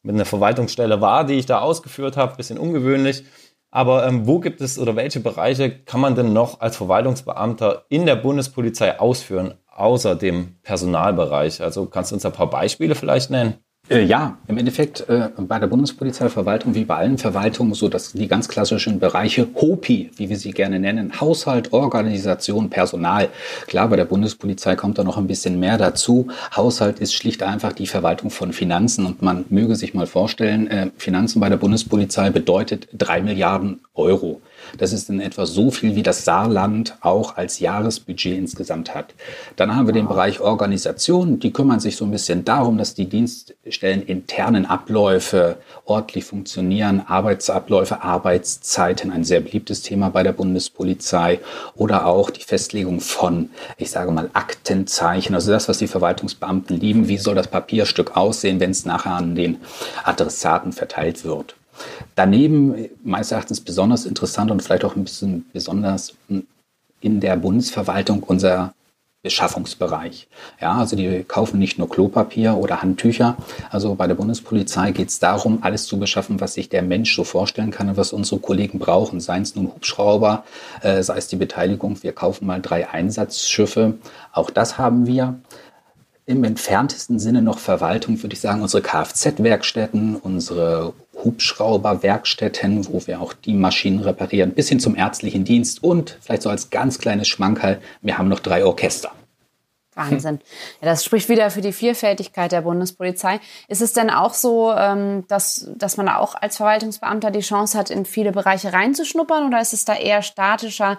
mit 0.06 0.14
einer 0.14 0.24
Verwaltungsstelle 0.24 1.00
war, 1.00 1.24
die 1.24 1.34
ich 1.34 1.46
da 1.46 1.60
ausgeführt 1.60 2.16
habe. 2.16 2.36
Bisschen 2.36 2.58
ungewöhnlich. 2.58 3.24
Aber 3.72 4.06
ähm, 4.06 4.26
wo 4.26 4.38
gibt 4.38 4.60
es 4.60 4.78
oder 4.78 4.94
welche 4.94 5.20
Bereiche 5.20 5.70
kann 5.70 6.00
man 6.00 6.14
denn 6.14 6.32
noch 6.32 6.60
als 6.60 6.76
Verwaltungsbeamter 6.76 7.84
in 7.88 8.06
der 8.06 8.14
Bundespolizei 8.14 9.00
ausführen, 9.00 9.54
außer 9.66 10.14
dem 10.14 10.60
Personalbereich? 10.62 11.60
Also 11.60 11.86
kannst 11.86 12.12
du 12.12 12.14
uns 12.14 12.24
ein 12.24 12.32
paar 12.32 12.48
Beispiele 12.48 12.94
vielleicht 12.94 13.30
nennen? 13.30 13.65
Äh, 13.88 14.02
ja, 14.02 14.36
im 14.48 14.58
Endeffekt 14.58 15.08
äh, 15.08 15.28
bei 15.38 15.60
der 15.60 15.68
Bundespolizeiverwaltung 15.68 16.74
wie 16.74 16.84
bei 16.84 16.96
allen 16.96 17.18
Verwaltungen 17.18 17.72
so, 17.74 17.88
dass 17.88 18.12
die 18.12 18.26
ganz 18.26 18.48
klassischen 18.48 18.98
Bereiche 18.98 19.46
HOPI, 19.54 20.10
wie 20.16 20.28
wir 20.28 20.36
sie 20.36 20.50
gerne 20.50 20.80
nennen, 20.80 21.20
Haushalt, 21.20 21.72
Organisation, 21.72 22.68
Personal. 22.68 23.28
Klar, 23.68 23.86
bei 23.88 23.94
der 23.94 24.04
Bundespolizei 24.04 24.74
kommt 24.74 24.98
da 24.98 25.04
noch 25.04 25.18
ein 25.18 25.28
bisschen 25.28 25.60
mehr 25.60 25.78
dazu. 25.78 26.26
Haushalt 26.56 26.98
ist 26.98 27.14
schlicht 27.14 27.44
einfach 27.44 27.72
die 27.72 27.86
Verwaltung 27.86 28.30
von 28.30 28.52
Finanzen 28.52 29.06
und 29.06 29.22
man 29.22 29.44
möge 29.50 29.76
sich 29.76 29.94
mal 29.94 30.08
vorstellen, 30.08 30.66
äh, 30.66 30.90
Finanzen 30.96 31.38
bei 31.38 31.48
der 31.48 31.56
Bundespolizei 31.56 32.30
bedeutet 32.30 32.88
drei 32.92 33.22
Milliarden 33.22 33.82
Euro. 33.94 34.40
Das 34.78 34.92
ist 34.92 35.08
in 35.10 35.20
etwa 35.20 35.46
so 35.46 35.70
viel, 35.70 35.96
wie 35.96 36.02
das 36.02 36.24
Saarland 36.24 36.96
auch 37.00 37.36
als 37.36 37.60
Jahresbudget 37.60 38.36
insgesamt 38.36 38.94
hat. 38.94 39.14
Dann 39.56 39.74
haben 39.74 39.86
wir 39.86 39.92
den 39.92 40.08
Bereich 40.08 40.40
Organisation. 40.40 41.38
Die 41.38 41.52
kümmern 41.52 41.80
sich 41.80 41.96
so 41.96 42.04
ein 42.04 42.10
bisschen 42.10 42.44
darum, 42.44 42.78
dass 42.78 42.94
die 42.94 43.08
Dienststellen 43.08 44.02
internen 44.02 44.66
Abläufe 44.66 45.56
ordentlich 45.84 46.24
funktionieren. 46.24 47.02
Arbeitsabläufe, 47.06 48.02
Arbeitszeiten, 48.02 49.10
ein 49.10 49.24
sehr 49.24 49.40
beliebtes 49.40 49.82
Thema 49.82 50.10
bei 50.10 50.22
der 50.22 50.32
Bundespolizei. 50.32 51.40
Oder 51.74 52.06
auch 52.06 52.30
die 52.30 52.42
Festlegung 52.42 53.00
von, 53.00 53.50
ich 53.78 53.90
sage 53.90 54.10
mal, 54.10 54.30
Aktenzeichen. 54.32 55.34
Also 55.34 55.52
das, 55.52 55.68
was 55.68 55.78
die 55.78 55.88
Verwaltungsbeamten 55.88 56.78
lieben. 56.78 57.08
Wie 57.08 57.18
soll 57.18 57.34
das 57.34 57.48
Papierstück 57.48 58.16
aussehen, 58.16 58.60
wenn 58.60 58.70
es 58.70 58.84
nachher 58.84 59.12
an 59.12 59.34
den 59.34 59.58
Adressaten 60.04 60.72
verteilt 60.72 61.24
wird? 61.24 61.56
Daneben 62.14 62.88
meines 63.02 63.32
Erachtens 63.32 63.60
besonders 63.60 64.06
interessant 64.06 64.50
und 64.50 64.62
vielleicht 64.62 64.84
auch 64.84 64.96
ein 64.96 65.04
bisschen 65.04 65.46
besonders 65.52 66.14
in 67.00 67.20
der 67.20 67.36
Bundesverwaltung 67.36 68.22
unser 68.22 68.74
Beschaffungsbereich. 69.26 70.28
Ja, 70.60 70.78
also 70.78 70.94
die 70.94 71.24
kaufen 71.24 71.58
nicht 71.58 71.78
nur 71.78 71.88
Klopapier 71.88 72.56
oder 72.56 72.80
Handtücher. 72.80 73.36
Also 73.70 73.96
bei 73.96 74.06
der 74.06 74.14
Bundespolizei 74.14 74.92
geht 74.92 75.08
es 75.08 75.18
darum, 75.18 75.58
alles 75.62 75.86
zu 75.86 75.98
beschaffen, 75.98 76.40
was 76.40 76.54
sich 76.54 76.68
der 76.68 76.82
Mensch 76.82 77.16
so 77.16 77.24
vorstellen 77.24 77.72
kann 77.72 77.88
und 77.88 77.96
was 77.96 78.12
unsere 78.12 78.40
Kollegen 78.40 78.78
brauchen. 78.78 79.18
Seien 79.18 79.42
es 79.42 79.56
nun 79.56 79.72
Hubschrauber, 79.74 80.44
äh, 80.80 81.02
sei 81.02 81.16
es 81.16 81.26
die 81.26 81.34
Beteiligung. 81.34 82.00
Wir 82.04 82.12
kaufen 82.12 82.46
mal 82.46 82.62
drei 82.62 82.88
Einsatzschiffe. 82.88 83.94
Auch 84.32 84.50
das 84.50 84.78
haben 84.78 85.08
wir 85.08 85.40
im 86.24 86.44
entferntesten 86.44 87.18
Sinne 87.18 87.42
noch 87.42 87.58
Verwaltung, 87.58 88.22
würde 88.22 88.34
ich 88.34 88.40
sagen, 88.40 88.62
unsere 88.62 88.82
Kfz-Werkstätten, 88.82 90.14
unsere 90.14 90.92
Hubschrauberwerkstätten, 91.24 92.86
wo 92.92 93.06
wir 93.06 93.20
auch 93.20 93.32
die 93.32 93.54
Maschinen 93.54 94.00
reparieren, 94.00 94.52
bis 94.52 94.68
hin 94.68 94.80
zum 94.80 94.96
ärztlichen 94.96 95.44
Dienst 95.44 95.82
und 95.82 96.18
vielleicht 96.20 96.42
so 96.42 96.50
als 96.50 96.70
ganz 96.70 96.98
kleines 96.98 97.28
Schmankerl, 97.28 97.80
wir 98.02 98.18
haben 98.18 98.28
noch 98.28 98.40
drei 98.40 98.64
Orchester. 98.64 99.12
Wahnsinn. 99.96 100.40
Ja, 100.80 100.88
das 100.88 101.04
spricht 101.04 101.28
wieder 101.28 101.50
für 101.50 101.62
die 101.62 101.72
Vielfältigkeit 101.72 102.52
der 102.52 102.60
Bundespolizei. 102.60 103.40
Ist 103.66 103.80
es 103.80 103.94
denn 103.94 104.10
auch 104.10 104.34
so, 104.34 104.72
ähm, 104.72 105.24
dass, 105.28 105.70
dass 105.74 105.96
man 105.96 106.08
auch 106.08 106.34
als 106.34 106.58
Verwaltungsbeamter 106.58 107.30
die 107.30 107.40
Chance 107.40 107.78
hat, 107.78 107.90
in 107.90 108.04
viele 108.04 108.30
Bereiche 108.30 108.72
reinzuschnuppern 108.72 109.46
oder 109.46 109.60
ist 109.60 109.72
es 109.72 109.86
da 109.86 109.94
eher 109.94 110.20
statischer? 110.20 110.98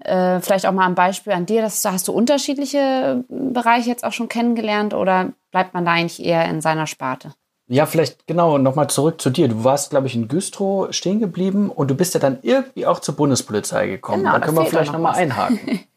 Äh, 0.00 0.40
vielleicht 0.40 0.66
auch 0.66 0.72
mal 0.72 0.86
ein 0.86 0.94
Beispiel 0.94 1.32
an 1.32 1.46
dir. 1.46 1.62
Das, 1.62 1.82
hast 1.84 2.08
du 2.08 2.12
unterschiedliche 2.12 3.24
Bereiche 3.28 3.88
jetzt 3.88 4.04
auch 4.04 4.12
schon 4.12 4.28
kennengelernt 4.28 4.92
oder 4.92 5.32
bleibt 5.50 5.72
man 5.72 5.86
da 5.86 5.92
eigentlich 5.92 6.22
eher 6.22 6.44
in 6.44 6.60
seiner 6.60 6.86
Sparte? 6.86 7.32
Ja, 7.68 7.86
vielleicht 7.86 8.26
genau, 8.28 8.58
nochmal 8.58 8.88
zurück 8.88 9.20
zu 9.20 9.30
dir. 9.30 9.48
Du 9.48 9.64
warst, 9.64 9.90
glaube 9.90 10.06
ich, 10.06 10.14
in 10.14 10.28
Güstrow 10.28 10.92
stehen 10.94 11.18
geblieben 11.18 11.68
und 11.70 11.90
du 11.90 11.94
bist 11.94 12.14
ja 12.14 12.20
dann 12.20 12.38
irgendwie 12.42 12.86
auch 12.86 13.00
zur 13.00 13.16
Bundespolizei 13.16 13.88
gekommen. 13.88 14.22
Genau, 14.22 14.34
da 14.34 14.40
können 14.40 14.56
wir 14.56 14.66
vielleicht 14.66 14.92
nochmal 14.92 15.12
noch 15.12 15.18
einhaken. 15.18 15.80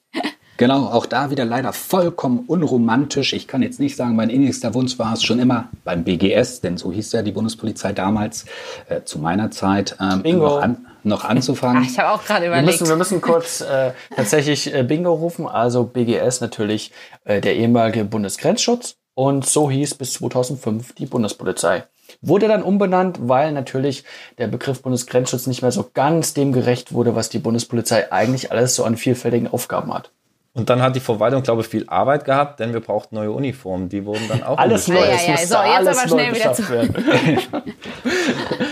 Genau, 0.60 0.88
auch 0.88 1.06
da 1.06 1.32
wieder 1.32 1.46
leider 1.46 1.72
vollkommen 1.72 2.44
unromantisch. 2.46 3.32
Ich 3.32 3.48
kann 3.48 3.62
jetzt 3.62 3.80
nicht 3.80 3.96
sagen, 3.96 4.18
mein 4.18 4.30
innigster 4.30 4.74
Wunsch 4.74 5.00
war 5.00 5.14
es 5.14 5.24
schon 5.24 5.40
immer 5.40 5.70
beim 5.86 6.04
BGS, 6.04 6.60
denn 6.60 6.76
so 6.76 6.92
hieß 6.92 7.14
ja 7.14 7.22
die 7.22 7.32
Bundespolizei 7.32 7.94
damals 7.94 8.44
äh, 8.90 9.04
zu 9.04 9.20
meiner 9.20 9.52
Zeit 9.52 9.96
ähm, 10.02 10.22
noch, 10.38 10.62
an, 10.62 10.86
noch, 11.04 11.24
anzufangen. 11.24 11.84
Ach, 11.86 11.90
ich 11.90 11.98
habe 11.98 12.12
auch 12.12 12.26
gerade 12.26 12.48
überlegt. 12.48 12.68
Wir 12.68 12.74
müssen, 12.74 12.90
wir 12.90 12.98
müssen 12.98 13.22
kurz 13.22 13.62
äh, 13.62 13.92
tatsächlich 14.18 14.74
äh, 14.74 14.84
Bingo 14.84 15.14
rufen. 15.14 15.48
Also 15.48 15.86
BGS 15.86 16.42
natürlich 16.42 16.92
äh, 17.24 17.40
der 17.40 17.56
ehemalige 17.56 18.04
Bundesgrenzschutz 18.04 18.99
und 19.20 19.46
so 19.46 19.70
hieß 19.70 19.96
bis 19.96 20.14
2005 20.14 20.96
die 20.96 21.06
Bundespolizei. 21.06 21.84
Wurde 22.22 22.48
dann 22.48 22.64
umbenannt, 22.64 23.18
weil 23.20 23.52
natürlich 23.52 24.06
der 24.38 24.48
Begriff 24.48 24.82
Bundesgrenzschutz 24.82 25.46
nicht 25.46 25.62
mehr 25.62 25.74
so 25.74 25.90
ganz 25.94 26.34
dem 26.34 26.54
gerecht 26.54 26.94
wurde, 26.94 27.16
was 27.16 27.28
die 27.28 27.40
Bundespolizei 27.40 28.14
eigentlich 28.14 28.54
alles 28.54 28.76
so 28.76 28.86
an 28.86 28.96
vielfältigen 28.96 29.50
Aufgaben 29.50 29.94
hat. 29.94 30.12
Und 30.54 30.70
dann 30.70 30.82
hat 30.82 30.96
die 30.96 31.02
Verwaltung, 31.02 31.44
glaube 31.44 31.64
ich, 31.64 31.68
viel 31.68 31.84
Arbeit 31.90 32.24
gehabt, 32.24 32.62
denn 32.62 32.72
wir 32.72 32.80
brauchten 32.80 33.16
neue 33.16 33.34
Uniformen. 33.34 33.90
Die 33.90 34.06
wurden 34.06 34.26
dann 34.30 34.42
auch 34.42 34.58
alles 34.58 34.88
neu. 34.88 34.96
Ja, 34.96 35.08
ja, 35.08 35.32
ja. 35.32 35.38
So, 35.38 35.56
jetzt 35.56 36.00
aber 36.00 36.08
schnell 36.08 36.34
wieder 36.34 36.54
zu. 36.54 36.64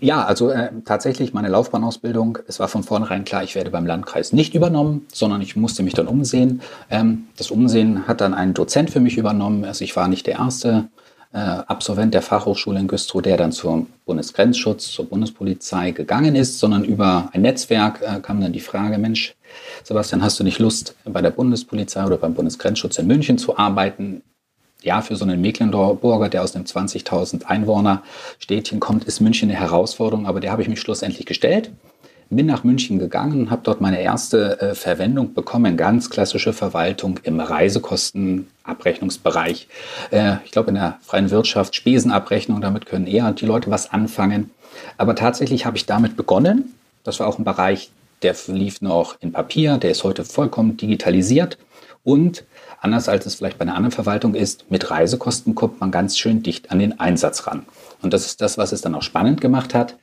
Ja, 0.00 0.24
also 0.24 0.50
äh, 0.50 0.70
tatsächlich 0.84 1.34
meine 1.34 1.48
Laufbahnausbildung. 1.48 2.38
Es 2.46 2.60
war 2.60 2.68
von 2.68 2.84
vornherein 2.84 3.24
klar, 3.24 3.42
ich 3.42 3.56
werde 3.56 3.70
beim 3.70 3.84
Landkreis 3.84 4.32
nicht 4.32 4.54
übernommen, 4.54 5.06
sondern 5.12 5.40
ich 5.40 5.56
musste 5.56 5.82
mich 5.82 5.94
dann 5.94 6.06
umsehen. 6.06 6.62
Ähm, 6.88 7.26
das 7.36 7.50
Umsehen 7.50 8.06
hat 8.06 8.20
dann 8.20 8.32
ein 8.32 8.54
Dozent 8.54 8.90
für 8.90 9.00
mich 9.00 9.16
übernommen. 9.16 9.64
Also 9.64 9.82
ich 9.82 9.96
war 9.96 10.06
nicht 10.06 10.28
der 10.28 10.38
erste 10.38 10.88
äh, 11.32 11.38
Absolvent 11.38 12.14
der 12.14 12.22
Fachhochschule 12.22 12.78
in 12.78 12.86
Güstrow, 12.86 13.22
der 13.22 13.36
dann 13.36 13.50
zum 13.50 13.88
Bundesgrenzschutz, 14.06 14.92
zur 14.92 15.06
Bundespolizei 15.06 15.90
gegangen 15.90 16.36
ist, 16.36 16.60
sondern 16.60 16.84
über 16.84 17.30
ein 17.32 17.42
Netzwerk 17.42 18.00
äh, 18.00 18.20
kam 18.20 18.40
dann 18.40 18.52
die 18.52 18.60
Frage, 18.60 18.98
Mensch, 18.98 19.34
Sebastian, 19.82 20.22
hast 20.22 20.38
du 20.38 20.44
nicht 20.44 20.60
Lust, 20.60 20.94
bei 21.04 21.20
der 21.20 21.30
Bundespolizei 21.30 22.04
oder 22.04 22.18
beim 22.18 22.34
Bundesgrenzschutz 22.34 22.98
in 22.98 23.08
München 23.08 23.36
zu 23.36 23.58
arbeiten? 23.58 24.22
Ja, 24.82 25.02
für 25.02 25.16
so 25.16 25.24
einen 25.24 25.40
Mecklenburger, 25.40 26.28
der 26.28 26.42
aus 26.42 26.54
einem 26.54 26.64
20.000 26.64 27.46
Einwohner 27.46 28.02
Städtchen 28.38 28.78
kommt, 28.78 29.04
ist 29.04 29.20
München 29.20 29.50
eine 29.50 29.58
Herausforderung, 29.58 30.26
aber 30.26 30.40
der 30.40 30.52
habe 30.52 30.62
ich 30.62 30.68
mich 30.68 30.80
schlussendlich 30.80 31.26
gestellt 31.26 31.72
bin 32.30 32.46
nach 32.46 32.64
München 32.64 32.98
gegangen, 32.98 33.40
und 33.40 33.50
habe 33.50 33.60
dort 33.64 33.80
meine 33.80 34.00
erste 34.00 34.60
äh, 34.60 34.74
Verwendung 34.74 35.34
bekommen, 35.34 35.76
ganz 35.76 36.10
klassische 36.10 36.52
Verwaltung 36.52 37.20
im 37.22 37.38
Reisekostenabrechnungsbereich. 37.40 39.68
Äh, 40.10 40.36
ich 40.44 40.50
glaube 40.50 40.68
in 40.68 40.74
der 40.74 40.98
freien 41.02 41.30
Wirtschaft 41.30 41.74
Spesenabrechnung, 41.74 42.60
damit 42.60 42.84
können 42.86 43.06
eher 43.06 43.32
die 43.32 43.46
Leute 43.46 43.70
was 43.70 43.90
anfangen. 43.90 44.50
Aber 44.98 45.14
tatsächlich 45.14 45.64
habe 45.64 45.78
ich 45.78 45.86
damit 45.86 46.16
begonnen. 46.16 46.74
Das 47.02 47.18
war 47.18 47.26
auch 47.26 47.38
ein 47.38 47.44
Bereich, 47.44 47.90
der 48.22 48.36
lief 48.48 48.82
noch 48.82 49.16
in 49.20 49.32
Papier, 49.32 49.78
der 49.78 49.92
ist 49.92 50.04
heute 50.04 50.24
vollkommen 50.24 50.76
digitalisiert 50.76 51.56
und 52.04 52.44
anders 52.80 53.08
als 53.08 53.26
es 53.26 53.36
vielleicht 53.36 53.58
bei 53.58 53.62
einer 53.62 53.74
anderen 53.74 53.92
Verwaltung 53.92 54.34
ist, 54.34 54.70
mit 54.70 54.90
Reisekosten 54.90 55.54
kommt 55.54 55.80
man 55.80 55.90
ganz 55.90 56.18
schön 56.18 56.42
dicht 56.42 56.70
an 56.70 56.78
den 56.78 57.00
Einsatz 57.00 57.46
ran. 57.46 57.64
Und 58.02 58.12
das 58.12 58.26
ist 58.26 58.40
das, 58.40 58.58
was 58.58 58.72
es 58.72 58.80
dann 58.80 58.94
auch 58.94 59.02
spannend 59.02 59.40
gemacht 59.40 59.74
hat. 59.74 59.96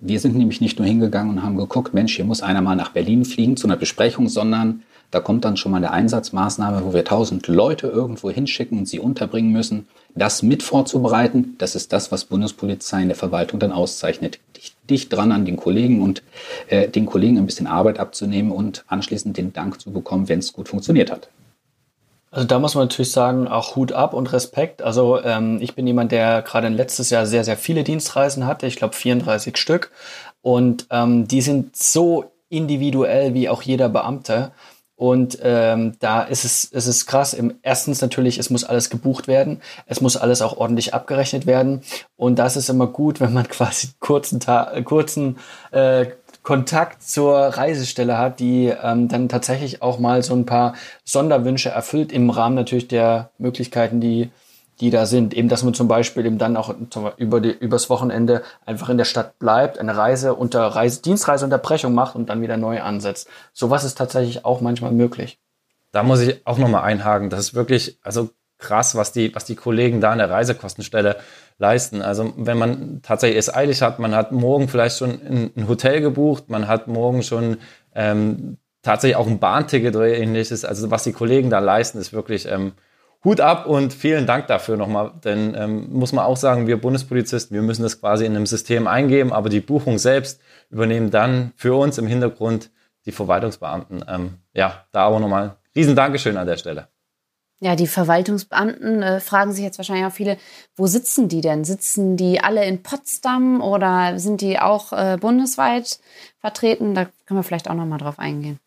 Wir 0.00 0.18
sind 0.18 0.34
nämlich 0.34 0.60
nicht 0.60 0.78
nur 0.78 0.88
hingegangen 0.88 1.30
und 1.36 1.42
haben 1.42 1.56
geguckt, 1.56 1.92
Mensch, 1.92 2.16
hier 2.16 2.24
muss 2.24 2.42
einer 2.42 2.62
mal 2.62 2.74
nach 2.74 2.90
Berlin 2.90 3.24
fliegen 3.24 3.56
zu 3.56 3.66
einer 3.66 3.76
Besprechung, 3.76 4.28
sondern 4.28 4.82
da 5.10 5.20
kommt 5.20 5.44
dann 5.44 5.56
schon 5.56 5.72
mal 5.72 5.78
eine 5.78 5.90
Einsatzmaßnahme, 5.90 6.84
wo 6.84 6.94
wir 6.94 7.04
tausend 7.04 7.48
Leute 7.48 7.88
irgendwo 7.88 8.30
hinschicken 8.30 8.78
und 8.78 8.86
sie 8.86 9.00
unterbringen 9.00 9.52
müssen. 9.52 9.88
Das 10.14 10.42
mit 10.42 10.62
vorzubereiten, 10.62 11.56
das 11.58 11.74
ist 11.74 11.92
das, 11.92 12.12
was 12.12 12.24
Bundespolizei 12.24 13.02
in 13.02 13.08
der 13.08 13.16
Verwaltung 13.16 13.58
dann 13.58 13.72
auszeichnet. 13.72 14.38
Dicht, 14.56 14.76
dicht 14.88 15.12
dran 15.12 15.32
an 15.32 15.44
den 15.44 15.56
Kollegen 15.56 16.00
und 16.00 16.22
äh, 16.68 16.88
den 16.88 17.06
Kollegen 17.06 17.38
ein 17.38 17.46
bisschen 17.46 17.66
Arbeit 17.66 17.98
abzunehmen 17.98 18.52
und 18.52 18.84
anschließend 18.86 19.36
den 19.36 19.52
Dank 19.52 19.80
zu 19.80 19.90
bekommen, 19.90 20.28
wenn 20.28 20.38
es 20.38 20.52
gut 20.52 20.68
funktioniert 20.68 21.10
hat. 21.10 21.28
Also 22.30 22.46
da 22.46 22.58
muss 22.60 22.74
man 22.76 22.84
natürlich 22.84 23.10
sagen, 23.10 23.48
auch 23.48 23.74
Hut 23.74 23.92
ab 23.92 24.14
und 24.14 24.32
Respekt. 24.32 24.82
Also 24.82 25.20
ähm, 25.22 25.58
ich 25.60 25.74
bin 25.74 25.86
jemand, 25.86 26.12
der 26.12 26.42
gerade 26.42 26.68
letztes 26.68 27.10
Jahr 27.10 27.26
sehr, 27.26 27.42
sehr 27.44 27.56
viele 27.56 27.82
Dienstreisen 27.82 28.46
hatte. 28.46 28.66
Ich 28.66 28.76
glaube 28.76 28.94
34 28.94 29.56
Stück. 29.56 29.90
Und 30.40 30.86
ähm, 30.90 31.26
die 31.26 31.42
sind 31.42 31.76
so 31.76 32.32
individuell 32.48 33.34
wie 33.34 33.48
auch 33.48 33.62
jeder 33.62 33.88
Beamte. 33.88 34.52
Und 35.00 35.38
ähm, 35.42 35.94
da 36.00 36.20
ist 36.20 36.44
es, 36.44 36.64
ist 36.64 36.86
es 36.86 37.06
krass. 37.06 37.32
Im, 37.32 37.54
erstens 37.62 38.02
natürlich, 38.02 38.36
es 38.36 38.50
muss 38.50 38.64
alles 38.64 38.90
gebucht 38.90 39.28
werden. 39.28 39.62
Es 39.86 40.02
muss 40.02 40.18
alles 40.18 40.42
auch 40.42 40.58
ordentlich 40.58 40.92
abgerechnet 40.92 41.46
werden. 41.46 41.80
Und 42.16 42.38
das 42.38 42.56
ist 42.56 42.68
immer 42.68 42.86
gut, 42.86 43.18
wenn 43.20 43.32
man 43.32 43.48
quasi 43.48 43.88
kurzen, 43.98 44.40
Ta 44.40 44.78
kurzen 44.82 45.38
äh, 45.70 46.06
Kontakt 46.42 47.02
zur 47.02 47.36
Reisestelle 47.36 48.16
hat, 48.16 48.40
die 48.40 48.66
ähm, 48.66 49.08
dann 49.08 49.28
tatsächlich 49.28 49.82
auch 49.82 49.98
mal 49.98 50.22
so 50.22 50.34
ein 50.34 50.46
paar 50.46 50.74
Sonderwünsche 51.04 51.68
erfüllt 51.68 52.12
im 52.12 52.30
Rahmen 52.30 52.54
natürlich 52.54 52.88
der 52.88 53.30
Möglichkeiten, 53.38 54.00
die 54.00 54.30
die 54.80 54.90
da 54.90 55.06
sind. 55.06 55.34
Eben, 55.34 55.48
dass 55.48 55.62
man 55.62 55.74
zum 55.74 55.88
Beispiel 55.88 56.24
eben 56.26 56.38
dann 56.38 56.56
auch 56.56 56.74
über 57.18 57.40
die, 57.40 57.50
übers 57.50 57.90
Wochenende 57.90 58.42
einfach 58.64 58.88
in 58.88 58.98
der 58.98 59.04
Stadt 59.04 59.38
bleibt, 59.38 59.78
eine 59.78 59.96
Reise 59.96 60.34
unter 60.34 60.66
Reise, 60.66 61.02
Dienstreiseunterbrechung 61.02 61.94
macht 61.94 62.16
und 62.16 62.28
dann 62.28 62.42
wieder 62.42 62.56
neu 62.56 62.80
ansetzt. 62.80 63.28
Sowas 63.52 63.84
ist 63.84 63.98
tatsächlich 63.98 64.44
auch 64.44 64.60
manchmal 64.60 64.92
möglich. 64.92 65.38
Da 65.92 66.02
muss 66.02 66.20
ich 66.20 66.46
auch 66.46 66.58
nochmal 66.58 66.84
einhaken. 66.84 67.30
Das 67.30 67.40
ist 67.40 67.54
wirklich, 67.54 67.98
also 68.02 68.30
krass, 68.60 68.94
was 68.94 69.12
die, 69.12 69.34
was 69.34 69.44
die 69.44 69.56
Kollegen 69.56 70.00
da 70.00 70.12
an 70.12 70.18
der 70.18 70.30
Reisekostenstelle 70.30 71.16
leisten. 71.58 72.02
Also 72.02 72.32
wenn 72.36 72.58
man 72.58 73.00
tatsächlich 73.02 73.38
es 73.38 73.54
eilig 73.54 73.82
hat, 73.82 73.98
man 73.98 74.14
hat 74.14 74.32
morgen 74.32 74.68
vielleicht 74.68 74.98
schon 74.98 75.50
ein, 75.54 75.68
Hotel 75.68 76.00
gebucht, 76.00 76.48
man 76.48 76.68
hat 76.68 76.88
morgen 76.88 77.22
schon 77.22 77.58
ähm, 77.94 78.56
tatsächlich 78.82 79.16
auch 79.16 79.26
ein 79.26 79.38
Bahnticket 79.38 79.94
oder 79.96 80.08
ähnliches. 80.08 80.64
Also 80.64 80.90
was 80.90 81.04
die 81.04 81.12
Kollegen 81.12 81.50
da 81.50 81.58
leisten, 81.58 81.98
ist 81.98 82.12
wirklich 82.12 82.46
ähm, 82.46 82.72
Hut 83.24 83.40
ab 83.40 83.66
und 83.66 83.92
vielen 83.92 84.26
Dank 84.26 84.46
dafür 84.46 84.76
nochmal. 84.76 85.12
Denn 85.24 85.54
ähm, 85.54 85.92
muss 85.92 86.12
man 86.12 86.24
auch 86.24 86.36
sagen, 86.36 86.66
wir 86.66 86.80
Bundespolizisten, 86.80 87.54
wir 87.54 87.62
müssen 87.62 87.82
das 87.82 88.00
quasi 88.00 88.24
in 88.24 88.34
einem 88.34 88.46
System 88.46 88.86
eingeben, 88.86 89.32
aber 89.32 89.48
die 89.48 89.60
Buchung 89.60 89.98
selbst 89.98 90.40
übernehmen 90.70 91.10
dann 91.10 91.52
für 91.56 91.74
uns 91.74 91.98
im 91.98 92.06
Hintergrund 92.06 92.70
die 93.04 93.12
Verwaltungsbeamten. 93.12 94.04
Ähm, 94.08 94.34
ja, 94.54 94.84
da 94.92 95.06
aber 95.06 95.20
nochmal 95.20 95.56
riesen 95.74 95.96
Dankeschön 95.96 96.36
an 96.36 96.46
der 96.46 96.56
Stelle. 96.56 96.88
Ja, 97.62 97.76
die 97.76 97.86
Verwaltungsbeamten 97.86 99.02
äh, 99.02 99.20
fragen 99.20 99.52
sich 99.52 99.62
jetzt 99.62 99.76
wahrscheinlich 99.76 100.06
auch 100.06 100.12
viele, 100.12 100.38
wo 100.76 100.86
sitzen 100.86 101.28
die 101.28 101.42
denn? 101.42 101.64
Sitzen 101.64 102.16
die 102.16 102.40
alle 102.40 102.64
in 102.64 102.82
Potsdam 102.82 103.60
oder 103.60 104.18
sind 104.18 104.40
die 104.40 104.58
auch 104.58 104.94
äh, 104.94 105.18
bundesweit 105.20 106.00
vertreten? 106.38 106.94
Da 106.94 107.04
können 107.26 107.38
wir 107.38 107.44
vielleicht 107.44 107.68
auch 107.68 107.74
noch 107.74 107.84
mal 107.84 107.98
drauf 107.98 108.18
eingehen. 108.18 108.58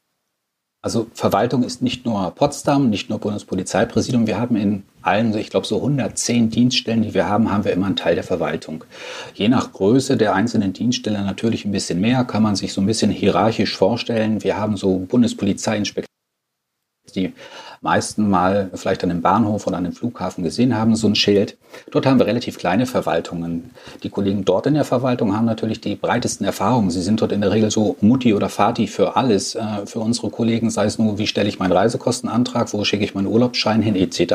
Also 0.84 1.08
Verwaltung 1.14 1.64
ist 1.64 1.82
nicht 1.82 2.06
nur 2.06 2.30
Potsdam, 2.32 2.90
nicht 2.90 3.10
nur 3.10 3.18
Bundespolizeipräsidium. 3.18 4.28
Wir 4.28 4.38
haben 4.38 4.58
in 4.58 4.84
allen, 5.02 5.36
ich 5.38 5.50
glaube 5.50 5.66
so 5.66 5.78
110 5.78 6.50
Dienststellen, 6.50 7.02
die 7.04 7.14
wir 7.14 7.28
haben, 7.28 7.50
haben 7.50 7.64
wir 7.64 7.72
immer 7.72 7.86
einen 7.86 7.96
Teil 7.96 8.16
der 8.16 8.26
Verwaltung. 8.26 8.84
Je 9.34 9.48
nach 9.48 9.72
Größe 9.72 10.18
der 10.18 10.36
einzelnen 10.36 10.74
Dienststellen 10.74 11.26
natürlich 11.26 11.64
ein 11.64 11.72
bisschen 11.72 12.02
mehr, 12.02 12.26
kann 12.26 12.44
man 12.44 12.58
sich 12.58 12.74
so 12.74 12.82
ein 12.82 12.86
bisschen 12.86 13.12
hierarchisch 13.12 13.76
vorstellen. 13.76 14.44
Wir 14.44 14.58
haben 14.58 14.76
so 14.76 15.00
Bundespolizeiinspektoren, 15.00 16.10
die 17.16 17.34
meisten 17.84 18.30
mal 18.30 18.70
vielleicht 18.74 19.04
an 19.04 19.12
einem 19.12 19.22
Bahnhof 19.22 19.68
oder 19.68 19.78
an 19.78 19.86
einem 19.86 19.94
Flughafen 19.94 20.44
gesehen 20.44 20.76
haben, 20.76 20.96
so 20.96 21.08
ein 21.08 21.16
Schild. 21.16 21.58
Dort 21.92 22.06
haben 22.06 22.20
wir 22.20 22.26
relativ 22.26 22.58
kleine 22.58 22.86
Verwaltungen. 22.86 23.72
Die 24.04 24.10
Kollegen 24.10 24.46
dort 24.46 24.68
in 24.68 24.74
der 24.74 24.86
Verwaltung 24.86 25.36
haben 25.36 25.46
natürlich 25.46 25.82
die 25.82 25.96
breitesten 25.96 26.46
Erfahrungen. 26.46 26.92
Sie 26.92 27.02
sind 27.02 27.22
dort 27.22 27.32
in 27.32 27.42
der 27.42 27.52
Regel 27.52 27.72
so 27.72 27.98
Mutti 28.02 28.34
oder 28.34 28.50
Vati 28.50 28.88
für 28.88 29.16
alles. 29.16 29.56
Äh, 29.56 29.86
für 29.86 30.00
unsere 30.00 30.30
Kollegen, 30.30 30.70
sei 30.70 30.86
es 30.86 30.98
nur, 30.98 31.18
wie 31.18 31.28
stelle 31.28 31.50
ich 31.50 31.60
meinen 31.60 31.74
Reisekostenantrag, 31.74 32.74
wo 32.74 32.84
schicke 32.84 33.04
ich 33.04 33.16
meinen 33.16 33.28
Urlaubsschein 33.28 33.82
hin, 33.82 33.96
etc. 33.96 34.34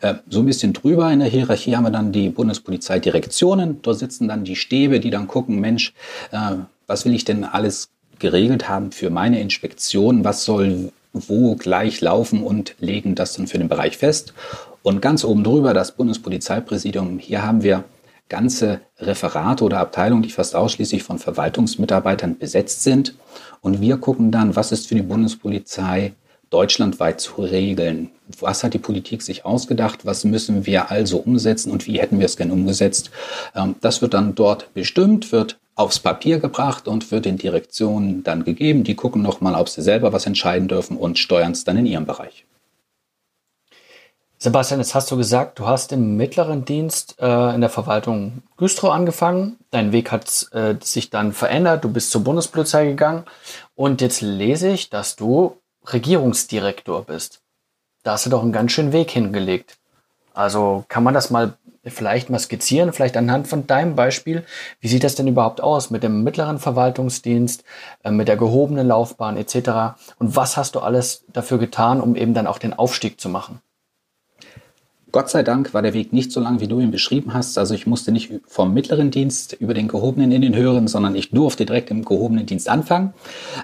Äh, 0.00 0.14
so 0.28 0.40
ein 0.40 0.46
bisschen 0.46 0.72
drüber 0.72 1.10
in 1.10 1.20
der 1.20 1.28
Hierarchie 1.28 1.76
haben 1.76 1.84
wir 1.84 1.90
dann 1.90 2.12
die 2.12 2.28
Bundespolizeidirektionen. 2.28 3.80
Dort 3.82 3.98
sitzen 3.98 4.28
dann 4.28 4.44
die 4.44 4.56
Stäbe, 4.56 5.00
die 5.00 5.10
dann 5.10 5.28
gucken, 5.28 5.60
Mensch, 5.60 5.94
äh, 6.30 6.56
was 6.86 7.04
will 7.04 7.14
ich 7.14 7.24
denn 7.24 7.44
alles 7.44 7.88
geregelt 8.18 8.68
haben 8.68 8.92
für 8.92 9.10
meine 9.10 9.40
Inspektion? 9.40 10.24
Was 10.24 10.44
soll 10.44 10.92
wo 11.28 11.56
gleich 11.56 12.00
laufen 12.00 12.42
und 12.42 12.74
legen 12.78 13.14
das 13.14 13.34
dann 13.34 13.46
für 13.46 13.58
den 13.58 13.68
Bereich 13.68 13.96
fest. 13.96 14.34
Und 14.82 15.02
ganz 15.02 15.24
oben 15.24 15.44
drüber 15.44 15.74
das 15.74 15.92
Bundespolizeipräsidium. 15.92 17.18
Hier 17.18 17.42
haben 17.42 17.62
wir 17.62 17.84
ganze 18.28 18.80
Referate 18.98 19.64
oder 19.64 19.78
Abteilungen, 19.78 20.22
die 20.22 20.30
fast 20.30 20.54
ausschließlich 20.54 21.02
von 21.02 21.18
Verwaltungsmitarbeitern 21.18 22.38
besetzt 22.38 22.82
sind. 22.82 23.14
Und 23.60 23.80
wir 23.80 23.98
gucken 23.98 24.30
dann, 24.30 24.56
was 24.56 24.72
ist 24.72 24.88
für 24.88 24.94
die 24.94 25.02
Bundespolizei 25.02 26.12
deutschlandweit 26.50 27.20
zu 27.20 27.42
regeln. 27.42 28.10
Was 28.40 28.62
hat 28.62 28.74
die 28.74 28.78
Politik 28.78 29.22
sich 29.22 29.44
ausgedacht? 29.44 30.06
Was 30.06 30.24
müssen 30.24 30.66
wir 30.66 30.90
also 30.90 31.18
umsetzen 31.18 31.70
und 31.70 31.86
wie 31.86 31.98
hätten 31.98 32.18
wir 32.18 32.26
es 32.26 32.36
gern 32.36 32.50
umgesetzt? 32.50 33.10
Ähm, 33.54 33.76
das 33.80 34.02
wird 34.02 34.14
dann 34.14 34.34
dort 34.34 34.72
bestimmt, 34.74 35.32
wird 35.32 35.58
aufs 35.76 36.00
Papier 36.00 36.40
gebracht 36.40 36.88
und 36.88 37.10
wird 37.12 37.26
den 37.26 37.36
Direktionen 37.36 38.24
dann 38.24 38.44
gegeben. 38.44 38.82
Die 38.82 38.96
gucken 38.96 39.22
nochmal, 39.22 39.54
ob 39.54 39.68
sie 39.68 39.82
selber 39.82 40.12
was 40.12 40.26
entscheiden 40.26 40.68
dürfen 40.68 40.96
und 40.96 41.18
steuern 41.18 41.52
es 41.52 41.64
dann 41.64 41.76
in 41.76 41.86
ihrem 41.86 42.06
Bereich. 42.06 42.46
Sebastian, 44.38 44.80
jetzt 44.80 44.94
hast 44.94 45.10
du 45.10 45.16
gesagt, 45.16 45.58
du 45.58 45.66
hast 45.66 45.92
im 45.92 46.16
mittleren 46.16 46.64
Dienst 46.64 47.16
äh, 47.20 47.54
in 47.54 47.60
der 47.62 47.70
Verwaltung 47.70 48.42
Güstrow 48.56 48.90
angefangen. 48.90 49.58
Dein 49.70 49.92
Weg 49.92 50.12
hat 50.12 50.48
äh, 50.52 50.74
sich 50.80 51.08
dann 51.08 51.32
verändert. 51.32 51.84
Du 51.84 51.90
bist 51.90 52.10
zur 52.10 52.22
Bundespolizei 52.22 52.86
gegangen. 52.86 53.24
Und 53.74 54.00
jetzt 54.02 54.20
lese 54.20 54.68
ich, 54.68 54.90
dass 54.90 55.16
du 55.16 55.56
Regierungsdirektor 55.86 57.04
bist. 57.04 57.40
Da 58.02 58.12
hast 58.12 58.26
du 58.26 58.30
doch 58.30 58.42
einen 58.42 58.52
ganz 58.52 58.72
schönen 58.72 58.92
Weg 58.92 59.10
hingelegt. 59.10 59.78
Also 60.34 60.84
kann 60.88 61.02
man 61.02 61.14
das 61.14 61.30
mal 61.30 61.56
vielleicht 61.90 62.30
mal 62.30 62.38
skizzieren, 62.38 62.92
vielleicht 62.92 63.16
anhand 63.16 63.48
von 63.48 63.66
deinem 63.66 63.94
Beispiel. 63.94 64.44
Wie 64.80 64.88
sieht 64.88 65.04
das 65.04 65.14
denn 65.14 65.28
überhaupt 65.28 65.62
aus 65.62 65.90
mit 65.90 66.02
dem 66.02 66.22
mittleren 66.22 66.58
Verwaltungsdienst, 66.58 67.64
äh, 68.04 68.10
mit 68.10 68.28
der 68.28 68.36
gehobenen 68.36 68.86
Laufbahn 68.86 69.36
etc.? 69.36 69.98
Und 70.18 70.36
was 70.36 70.56
hast 70.56 70.74
du 70.74 70.80
alles 70.80 71.24
dafür 71.32 71.58
getan, 71.58 72.00
um 72.00 72.16
eben 72.16 72.34
dann 72.34 72.46
auch 72.46 72.58
den 72.58 72.74
Aufstieg 72.74 73.20
zu 73.20 73.28
machen? 73.28 73.60
Gott 75.16 75.30
sei 75.30 75.42
Dank 75.42 75.72
war 75.72 75.80
der 75.80 75.94
Weg 75.94 76.12
nicht 76.12 76.30
so 76.30 76.40
lang, 76.40 76.60
wie 76.60 76.66
du 76.66 76.78
ihn 76.78 76.90
beschrieben 76.90 77.32
hast. 77.32 77.56
Also 77.56 77.72
ich 77.72 77.86
musste 77.86 78.12
nicht 78.12 78.30
vom 78.46 78.74
mittleren 78.74 79.10
Dienst 79.10 79.54
über 79.54 79.72
den 79.72 79.88
gehobenen 79.88 80.30
in 80.30 80.42
den 80.42 80.54
höheren, 80.54 80.88
sondern 80.88 81.16
ich 81.16 81.30
durfte 81.30 81.64
direkt 81.64 81.90
im 81.90 82.04
gehobenen 82.04 82.44
Dienst 82.44 82.68
anfangen. 82.68 83.14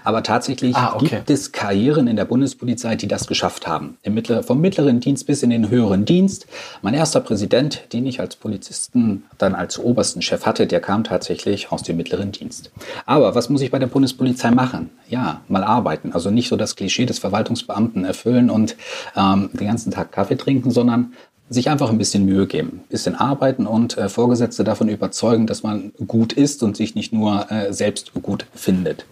Aber 0.03 0.23
tatsächlich 0.23 0.75
ah, 0.75 0.95
okay. 0.95 1.09
gibt 1.09 1.29
es 1.29 1.53
Karrieren 1.53 2.07
in 2.07 2.17
der 2.17 2.25
Bundespolizei, 2.25 2.97
die 2.97 3.07
das 3.07 3.27
geschafft 3.27 3.67
haben. 3.67 3.99
Mittler, 4.09 4.43
vom 4.43 4.63
mittleren 4.63 5.01
Dienst 5.01 5.27
bis 5.27 5.43
in 5.43 5.51
den 5.51 5.69
höheren 5.69 6.07
Dienst. 6.07 6.47
Mein 6.81 6.95
erster 6.95 7.21
Präsident, 7.21 7.83
den 7.93 8.07
ich 8.07 8.19
als 8.19 8.37
Polizisten 8.37 9.25
dann 9.37 9.55
als 9.55 9.79
obersten 9.79 10.23
Chef 10.23 10.47
hatte, 10.47 10.67
der 10.67 10.81
kam 10.81 11.05
tatsächlich 11.05 11.71
aus 11.71 11.83
dem 11.83 11.99
mittleren 11.99 12.33
Dienst. 12.33 12.73
Aber 13.05 13.35
was 13.35 13.51
muss 13.51 13.61
ich 13.61 13.71
bei 13.71 13.79
der 13.79 13.89
Bundespolizei 13.89 14.53
machen? 14.53 14.89
Ja, 15.07 15.43
mal 15.49 15.65
arbeiten. 15.65 16.15
Also 16.15 16.31
nicht 16.31 16.49
so 16.49 16.57
das 16.57 16.77
Klischee 16.77 17.05
des 17.05 17.19
Verwaltungsbeamten 17.19 18.07
erfüllen 18.07 18.49
und 18.49 18.75
ähm, 19.15 19.51
den 19.53 19.67
ganzen 19.67 19.91
Tag 19.91 20.13
Kaffee 20.13 20.37
trinken, 20.37 20.71
sondern 20.71 21.13
sich 21.53 21.71
einfach 21.71 21.91
ein 21.91 21.99
bisschen 21.99 22.25
Mühe 22.25 22.47
geben, 22.47 22.81
ein 22.85 22.89
bisschen 22.89 23.15
arbeiten 23.15 23.67
und 23.67 23.97
äh, 23.99 24.09
Vorgesetzte 24.09 24.65
davon 24.65 24.89
überzeugen, 24.89 25.47
dass 25.47 25.63
man 25.63 25.93
gut 26.07 26.33
ist 26.33 26.63
und 26.63 26.77
sich 26.77 26.95
nicht 26.95 27.13
nur 27.13 27.51
äh, 27.51 27.73
selbst 27.73 28.13
gut 28.15 28.47
findet. 28.55 29.05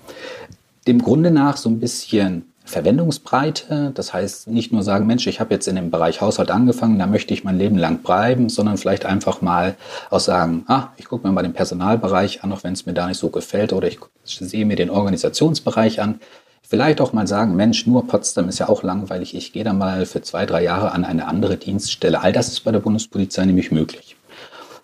Dem 0.86 1.02
Grunde 1.02 1.30
nach 1.30 1.56
so 1.56 1.68
ein 1.68 1.80
bisschen 1.80 2.44
Verwendungsbreite, 2.64 3.90
das 3.94 4.12
heißt 4.14 4.48
nicht 4.48 4.72
nur 4.72 4.82
sagen, 4.82 5.06
Mensch, 5.06 5.26
ich 5.26 5.40
habe 5.40 5.52
jetzt 5.52 5.66
in 5.66 5.76
dem 5.76 5.90
Bereich 5.90 6.20
Haushalt 6.20 6.50
angefangen, 6.50 6.98
da 6.98 7.06
möchte 7.06 7.34
ich 7.34 7.42
mein 7.42 7.58
Leben 7.58 7.76
lang 7.76 7.98
bleiben, 7.98 8.48
sondern 8.48 8.76
vielleicht 8.76 9.04
einfach 9.04 9.42
mal 9.42 9.76
auch 10.08 10.20
sagen, 10.20 10.64
ah, 10.68 10.88
ich 10.96 11.06
gucke 11.06 11.26
mir 11.26 11.32
mal 11.32 11.42
den 11.42 11.52
Personalbereich 11.52 12.44
an, 12.44 12.52
auch 12.52 12.62
wenn 12.62 12.72
es 12.72 12.86
mir 12.86 12.92
da 12.92 13.08
nicht 13.08 13.18
so 13.18 13.28
gefällt, 13.28 13.72
oder 13.72 13.88
ich 13.88 13.98
sehe 14.24 14.64
mir 14.64 14.76
den 14.76 14.90
Organisationsbereich 14.90 16.00
an, 16.00 16.20
Vielleicht 16.62 17.00
auch 17.00 17.12
mal 17.12 17.26
sagen, 17.26 17.56
Mensch, 17.56 17.86
nur 17.86 18.06
Potsdam 18.06 18.48
ist 18.48 18.60
ja 18.60 18.68
auch 18.68 18.82
langweilig. 18.82 19.34
Ich 19.34 19.52
gehe 19.52 19.64
da 19.64 19.72
mal 19.72 20.06
für 20.06 20.22
zwei, 20.22 20.46
drei 20.46 20.62
Jahre 20.62 20.92
an 20.92 21.04
eine 21.04 21.26
andere 21.26 21.56
Dienststelle. 21.56 22.20
All 22.20 22.32
das 22.32 22.48
ist 22.48 22.60
bei 22.60 22.70
der 22.70 22.78
Bundespolizei 22.78 23.44
nämlich 23.44 23.72
möglich. 23.72 24.16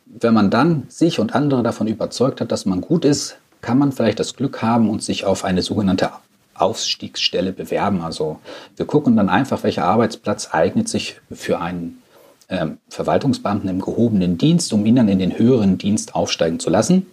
Wenn 0.07 0.35
man 0.35 0.51
dann 0.51 0.85
sich 0.89 1.21
und 1.21 1.35
andere 1.35 1.63
davon 1.63 1.87
überzeugt 1.87 2.41
hat, 2.41 2.51
dass 2.51 2.67
man 2.67 2.81
gut 2.81 3.05
ist, 3.05 3.37
kann 3.61 3.79
man 3.79 3.93
vielleicht 3.93 4.19
das 4.19 4.35
Glück 4.35 4.63
haben 4.63 4.91
und 4.91 5.03
sich 5.03 5.25
auf 5.25 5.45
eine 5.45 5.63
sogenannte 5.63 6.11
Aufstiegsstelle 6.55 7.53
bewerben. 7.53 8.01
Also 8.01 8.41
wir 8.77 8.87
gucken 8.87 9.17
dann 9.17 9.29
einfach, 9.29 9.63
welcher 9.63 9.85
Arbeitsplatz 9.85 10.49
eignet 10.53 10.89
sich 10.89 11.21
für 11.31 11.61
einen 11.61 12.03
ähm, 12.49 12.79
Verwaltungsbeamten 12.89 13.69
im 13.69 13.81
gehobenen 13.81 14.39
Dienst, 14.39 14.73
um 14.73 14.87
ihn 14.87 14.97
dann 14.97 15.09
in 15.09 15.19
den 15.19 15.39
höheren 15.39 15.79
Dienst 15.79 16.15
aufsteigen 16.15 16.61
zu 16.61 16.71
lassen. 16.71 17.07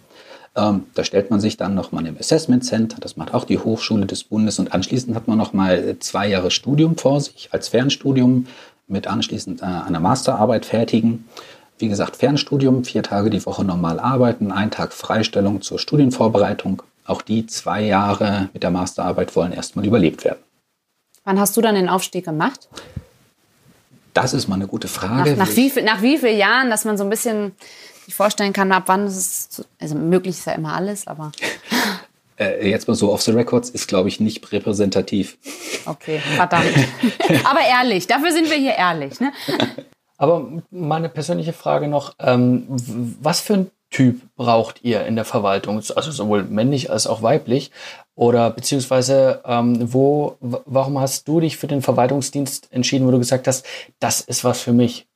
Ähm, 0.56 0.84
da 0.94 1.02
stellt 1.02 1.30
man 1.30 1.40
sich 1.40 1.56
dann 1.56 1.74
nochmal 1.74 2.06
im 2.06 2.16
Assessment 2.16 2.64
Center, 2.64 2.98
das 3.00 3.16
macht 3.16 3.34
auch 3.34 3.44
die 3.44 3.58
Hochschule 3.58 4.06
des 4.06 4.24
Bundes 4.24 4.58
und 4.60 4.72
anschließend 4.72 5.16
hat 5.16 5.26
man 5.26 5.36
nochmal 5.36 5.96
zwei 5.98 6.28
Jahre 6.28 6.52
Studium 6.52 6.96
vor 6.96 7.20
sich 7.20 7.48
als 7.50 7.68
Fernstudium 7.68 8.46
mit 8.86 9.06
anschließend 9.06 9.62
äh, 9.62 9.64
einer 9.64 10.00
Masterarbeit 10.00 10.66
fertigen. 10.66 11.28
Wie 11.78 11.88
gesagt, 11.88 12.16
Fernstudium, 12.16 12.84
vier 12.84 13.02
Tage 13.02 13.30
die 13.30 13.44
Woche 13.46 13.64
normal 13.64 13.98
arbeiten, 13.98 14.52
ein 14.52 14.70
Tag 14.70 14.92
Freistellung 14.92 15.60
zur 15.60 15.80
Studienvorbereitung. 15.80 16.82
Auch 17.04 17.20
die 17.20 17.46
zwei 17.46 17.82
Jahre 17.82 18.48
mit 18.52 18.62
der 18.62 18.70
Masterarbeit 18.70 19.34
wollen 19.34 19.52
erstmal 19.52 19.84
überlebt 19.84 20.24
werden. 20.24 20.38
Wann 21.24 21.40
hast 21.40 21.56
du 21.56 21.60
dann 21.60 21.74
den 21.74 21.88
Aufstieg 21.88 22.24
gemacht? 22.24 22.68
Das 24.12 24.32
ist 24.32 24.46
mal 24.46 24.54
eine 24.54 24.68
gute 24.68 24.86
Frage. 24.86 25.32
Nach, 25.32 25.48
nach, 25.48 25.56
wie, 25.56 25.82
nach 25.82 26.02
wie 26.02 26.18
vielen 26.18 26.38
Jahren, 26.38 26.70
dass 26.70 26.84
man 26.84 26.96
so 26.96 27.02
ein 27.02 27.10
bisschen 27.10 27.52
sich 28.04 28.14
vorstellen 28.14 28.52
kann, 28.52 28.72
ab 28.72 28.84
wann 28.86 29.04
es 29.04 29.16
ist, 29.16 29.68
also 29.80 29.94
möglich 29.94 30.36
ist 30.36 30.46
ja 30.46 30.52
immer 30.52 30.74
alles, 30.74 31.06
aber. 31.06 31.32
Äh, 32.36 32.68
jetzt 32.68 32.88
mal 32.88 32.94
so 32.96 33.12
off 33.12 33.22
the 33.22 33.30
records 33.30 33.70
ist, 33.70 33.86
glaube 33.86 34.08
ich, 34.08 34.18
nicht 34.18 34.50
repräsentativ. 34.50 35.38
Okay, 35.86 36.18
verdammt. 36.18 36.66
aber 37.44 37.60
ehrlich, 37.60 38.08
dafür 38.08 38.32
sind 38.32 38.50
wir 38.50 38.56
hier 38.56 38.72
ehrlich. 38.72 39.20
Ne? 39.20 39.32
Aber 40.16 40.48
meine 40.70 41.08
persönliche 41.08 41.52
Frage 41.52 41.88
noch, 41.88 42.14
ähm, 42.20 42.66
was 43.20 43.40
für 43.40 43.54
ein 43.54 43.70
Typ 43.90 44.22
braucht 44.36 44.82
ihr 44.82 45.04
in 45.06 45.16
der 45.16 45.24
Verwaltung, 45.24 45.76
also 45.76 46.10
sowohl 46.10 46.44
männlich 46.44 46.90
als 46.90 47.06
auch 47.06 47.22
weiblich? 47.22 47.70
Oder 48.14 48.50
beziehungsweise, 48.50 49.42
ähm, 49.44 49.92
wo, 49.92 50.36
warum 50.40 50.98
hast 51.00 51.26
du 51.28 51.40
dich 51.40 51.56
für 51.56 51.66
den 51.66 51.82
Verwaltungsdienst 51.82 52.72
entschieden, 52.72 53.06
wo 53.06 53.10
du 53.10 53.18
gesagt 53.18 53.46
hast, 53.48 53.66
das 53.98 54.20
ist 54.20 54.44
was 54.44 54.60
für 54.60 54.72
mich? 54.72 55.06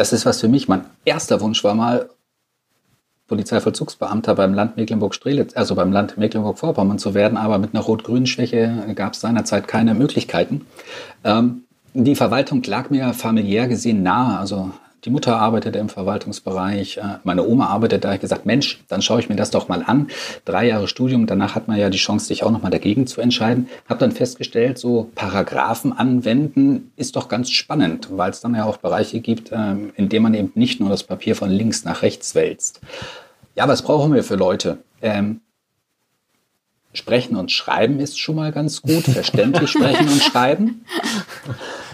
Das 0.00 0.14
ist 0.14 0.24
was 0.24 0.40
für 0.40 0.48
mich. 0.48 0.66
Mein 0.66 0.86
erster 1.04 1.42
Wunsch 1.42 1.62
war 1.62 1.74
mal, 1.74 2.08
Polizeivollzugsbeamter 3.28 4.34
beim 4.34 4.54
Land 4.54 4.78
Mecklenburg-Strelitz, 4.78 5.54
also 5.54 5.74
beim 5.74 5.92
Land 5.92 6.16
Mecklenburg-Vorpommern 6.16 6.98
zu 6.98 7.12
werden, 7.12 7.36
aber 7.36 7.58
mit 7.58 7.74
einer 7.74 7.82
Rot-Grün-Schwäche 7.82 8.94
gab 8.94 9.12
es 9.12 9.20
seinerzeit 9.20 9.68
keine 9.68 9.92
Möglichkeiten. 9.92 10.64
Ähm, 11.22 11.64
die 11.92 12.14
Verwaltung 12.14 12.62
lag 12.62 12.88
mir 12.88 13.12
familiär 13.12 13.68
gesehen 13.68 14.02
nahe. 14.02 14.38
Also 14.38 14.70
die 15.04 15.10
Mutter 15.10 15.36
arbeitete 15.36 15.78
im 15.78 15.88
Verwaltungsbereich, 15.88 16.98
äh, 16.98 17.18
meine 17.24 17.46
Oma 17.46 17.66
arbeitet 17.66 18.04
da. 18.04 18.08
Ich 18.08 18.14
habe 18.14 18.20
gesagt, 18.20 18.46
Mensch, 18.46 18.82
dann 18.88 19.02
schaue 19.02 19.20
ich 19.20 19.28
mir 19.28 19.36
das 19.36 19.50
doch 19.50 19.68
mal 19.68 19.82
an. 19.86 20.08
Drei 20.44 20.66
Jahre 20.66 20.88
Studium, 20.88 21.26
danach 21.26 21.54
hat 21.54 21.68
man 21.68 21.78
ja 21.78 21.90
die 21.90 21.98
Chance, 21.98 22.26
sich 22.26 22.42
auch 22.42 22.50
nochmal 22.50 22.70
dagegen 22.70 23.06
zu 23.06 23.20
entscheiden. 23.20 23.68
Habe 23.88 24.00
dann 24.00 24.12
festgestellt, 24.12 24.78
so 24.78 25.10
Paragraphen 25.14 25.92
anwenden 25.92 26.92
ist 26.96 27.16
doch 27.16 27.28
ganz 27.28 27.50
spannend, 27.50 28.08
weil 28.10 28.30
es 28.30 28.40
dann 28.40 28.54
ja 28.54 28.64
auch 28.64 28.76
Bereiche 28.76 29.20
gibt, 29.20 29.50
ähm, 29.52 29.92
in 29.96 30.08
denen 30.08 30.24
man 30.24 30.34
eben 30.34 30.52
nicht 30.54 30.80
nur 30.80 30.90
das 30.90 31.02
Papier 31.02 31.34
von 31.34 31.50
links 31.50 31.84
nach 31.84 32.02
rechts 32.02 32.34
wälzt. 32.34 32.80
Ja, 33.54 33.68
was 33.68 33.82
brauchen 33.82 34.12
wir 34.12 34.22
für 34.22 34.36
Leute? 34.36 34.78
Ähm, 35.02 35.40
Sprechen 36.92 37.36
und 37.36 37.52
Schreiben 37.52 38.00
ist 38.00 38.18
schon 38.18 38.36
mal 38.36 38.52
ganz 38.52 38.82
gut. 38.82 39.04
Verständlich 39.04 39.70
sprechen 39.70 40.08
und 40.08 40.22
schreiben. 40.22 40.84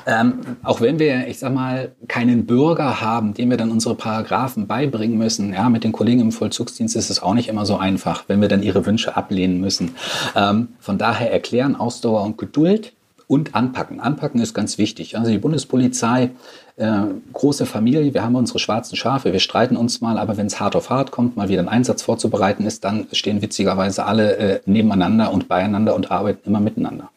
Ähm, 0.06 0.40
auch 0.62 0.80
wenn 0.80 1.00
wir, 1.00 1.26
ich 1.26 1.40
sag 1.40 1.52
mal, 1.52 1.92
keinen 2.06 2.46
Bürger 2.46 3.00
haben, 3.00 3.34
dem 3.34 3.50
wir 3.50 3.56
dann 3.56 3.72
unsere 3.72 3.96
Paragraphen 3.96 4.68
beibringen 4.68 5.18
müssen. 5.18 5.52
Ja, 5.52 5.68
mit 5.68 5.82
den 5.82 5.90
Kollegen 5.90 6.20
im 6.20 6.32
Vollzugsdienst 6.32 6.94
ist 6.94 7.10
es 7.10 7.20
auch 7.20 7.34
nicht 7.34 7.48
immer 7.48 7.66
so 7.66 7.76
einfach, 7.76 8.24
wenn 8.28 8.40
wir 8.40 8.48
dann 8.48 8.62
ihre 8.62 8.86
Wünsche 8.86 9.16
ablehnen 9.16 9.60
müssen. 9.60 9.96
Ähm, 10.36 10.68
von 10.78 10.96
daher 10.96 11.32
erklären 11.32 11.74
Ausdauer 11.74 12.22
und 12.22 12.38
Geduld 12.38 12.92
und 13.26 13.56
anpacken. 13.56 13.98
Anpacken 13.98 14.40
ist 14.40 14.54
ganz 14.54 14.78
wichtig. 14.78 15.18
Also 15.18 15.32
die 15.32 15.38
Bundespolizei, 15.38 16.30
äh, 16.76 16.98
große 17.32 17.66
Familie, 17.66 18.14
wir 18.14 18.22
haben 18.22 18.36
unsere 18.36 18.60
schwarzen 18.60 18.94
Schafe, 18.94 19.32
wir 19.32 19.40
streiten 19.40 19.76
uns 19.76 20.00
mal, 20.00 20.18
aber 20.18 20.36
wenn 20.36 20.46
es 20.46 20.60
hart 20.60 20.76
auf 20.76 20.90
hart 20.90 21.10
kommt, 21.10 21.36
mal 21.36 21.48
wieder 21.48 21.62
ein 21.62 21.68
Einsatz 21.68 22.02
vorzubereiten 22.02 22.64
ist, 22.64 22.84
dann 22.84 23.08
stehen 23.10 23.42
witzigerweise 23.42 24.04
alle 24.04 24.36
äh, 24.36 24.60
nebeneinander 24.66 25.32
und 25.32 25.48
beieinander 25.48 25.96
und 25.96 26.12
arbeiten 26.12 26.48
immer 26.48 26.60
miteinander. 26.60 27.10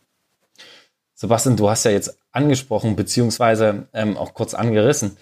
Sebastian, 1.14 1.58
du 1.58 1.70
hast 1.70 1.84
ja 1.84 1.92
jetzt 1.92 2.18
angesprochen, 2.32 2.96
beziehungsweise 2.96 3.88
ähm, 3.94 4.18
auch 4.18 4.34
kurz 4.34 4.54
angerissen. 4.54 5.18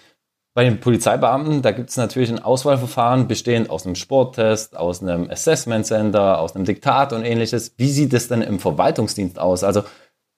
Bei 0.53 0.63
den 0.63 0.79
Polizeibeamten, 0.79 1.61
da 1.61 1.71
gibt 1.71 1.91
es 1.91 1.97
natürlich 1.97 2.31
ein 2.31 2.41
Auswahlverfahren 2.41 3.27
bestehend 3.27 3.69
aus 3.69 3.85
einem 3.85 3.93
Sporttest, 3.93 4.75
aus 4.75 5.03
einem 5.03 5.29
Assessment 5.29 5.85
Center, 5.85 6.39
aus 6.39 6.55
einem 6.55 6.65
Diktat 6.65 7.13
und 7.13 7.23
ähnliches. 7.23 7.75
Wie 7.77 7.89
sieht 7.89 8.11
es 8.13 8.27
denn 8.27 8.41
im 8.41 8.59
Verwaltungsdienst 8.59 9.37
aus? 9.37 9.63
Also 9.63 9.83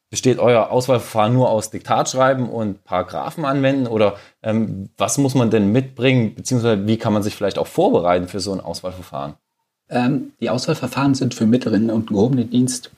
besteht 0.09 0.39
euer 0.39 0.71
Auswahlverfahren 0.71 1.33
nur 1.33 1.49
aus 1.49 1.69
Diktatschreiben 1.69 2.49
und 2.49 2.83
Paragraphen 2.83 3.45
anwenden 3.45 3.87
oder 3.87 4.17
ähm, 4.43 4.89
was 4.97 5.17
muss 5.19 5.35
man 5.35 5.51
denn 5.51 5.71
mitbringen, 5.71 6.35
beziehungsweise 6.35 6.85
wie 6.87 6.97
kann 6.97 7.13
man 7.13 7.23
sich 7.23 7.35
vielleicht 7.35 7.59
auch 7.59 7.67
vorbereiten 7.67 8.27
für 8.27 8.39
so 8.39 8.51
ein 8.51 8.59
Auswahlverfahren? 8.59 9.35
Ähm, 9.89 10.33
die 10.41 10.49
Auswahlverfahren 10.49 11.15
sind 11.15 11.33
für 11.33 11.45
mittleren 11.45 11.89
und 11.89 12.07
gehobenen 12.07 12.49
Dienst 12.49 12.91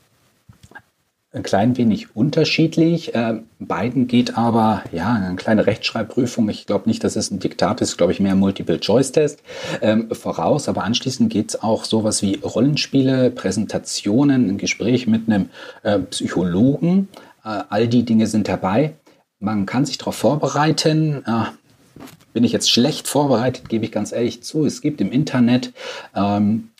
ein 1.33 1.43
klein 1.43 1.77
wenig 1.77 2.15
unterschiedlich. 2.15 3.15
Äh, 3.15 3.39
beiden 3.59 4.07
geht 4.07 4.37
aber 4.37 4.83
ja 4.91 5.13
eine 5.13 5.35
kleine 5.35 5.65
Rechtschreibprüfung. 5.65 6.49
Ich 6.49 6.65
glaube 6.65 6.89
nicht, 6.89 7.03
dass 7.03 7.15
es 7.15 7.31
ein 7.31 7.39
Diktat 7.39 7.79
ist, 7.79 7.97
glaube 7.97 8.11
ich 8.11 8.19
mehr 8.19 8.35
Multiple-Choice-Test 8.35 9.41
ähm, 9.81 10.09
voraus. 10.11 10.67
Aber 10.67 10.83
anschließend 10.83 11.31
geht 11.31 11.49
es 11.49 11.63
auch 11.63 11.85
sowas 11.85 12.21
wie 12.21 12.35
Rollenspiele, 12.35 13.31
Präsentationen, 13.31 14.49
ein 14.49 14.57
Gespräch 14.57 15.07
mit 15.07 15.27
einem 15.27 15.49
äh, 15.83 15.99
Psychologen. 15.99 17.07
Äh, 17.45 17.63
all 17.69 17.87
die 17.87 18.03
Dinge 18.03 18.27
sind 18.27 18.49
dabei. 18.49 18.93
Man 19.39 19.65
kann 19.65 19.85
sich 19.85 19.97
darauf 19.97 20.15
vorbereiten. 20.15 21.23
Äh, 21.25 21.45
bin 22.33 22.43
ich 22.43 22.51
jetzt 22.51 22.71
schlecht 22.71 23.07
vorbereitet, 23.07 23.69
gebe 23.69 23.85
ich 23.85 23.91
ganz 23.91 24.11
ehrlich 24.11 24.43
zu. 24.43 24.65
Es 24.65 24.81
gibt 24.81 25.01
im 25.01 25.11
Internet 25.11 25.73
ähm, 26.15 26.70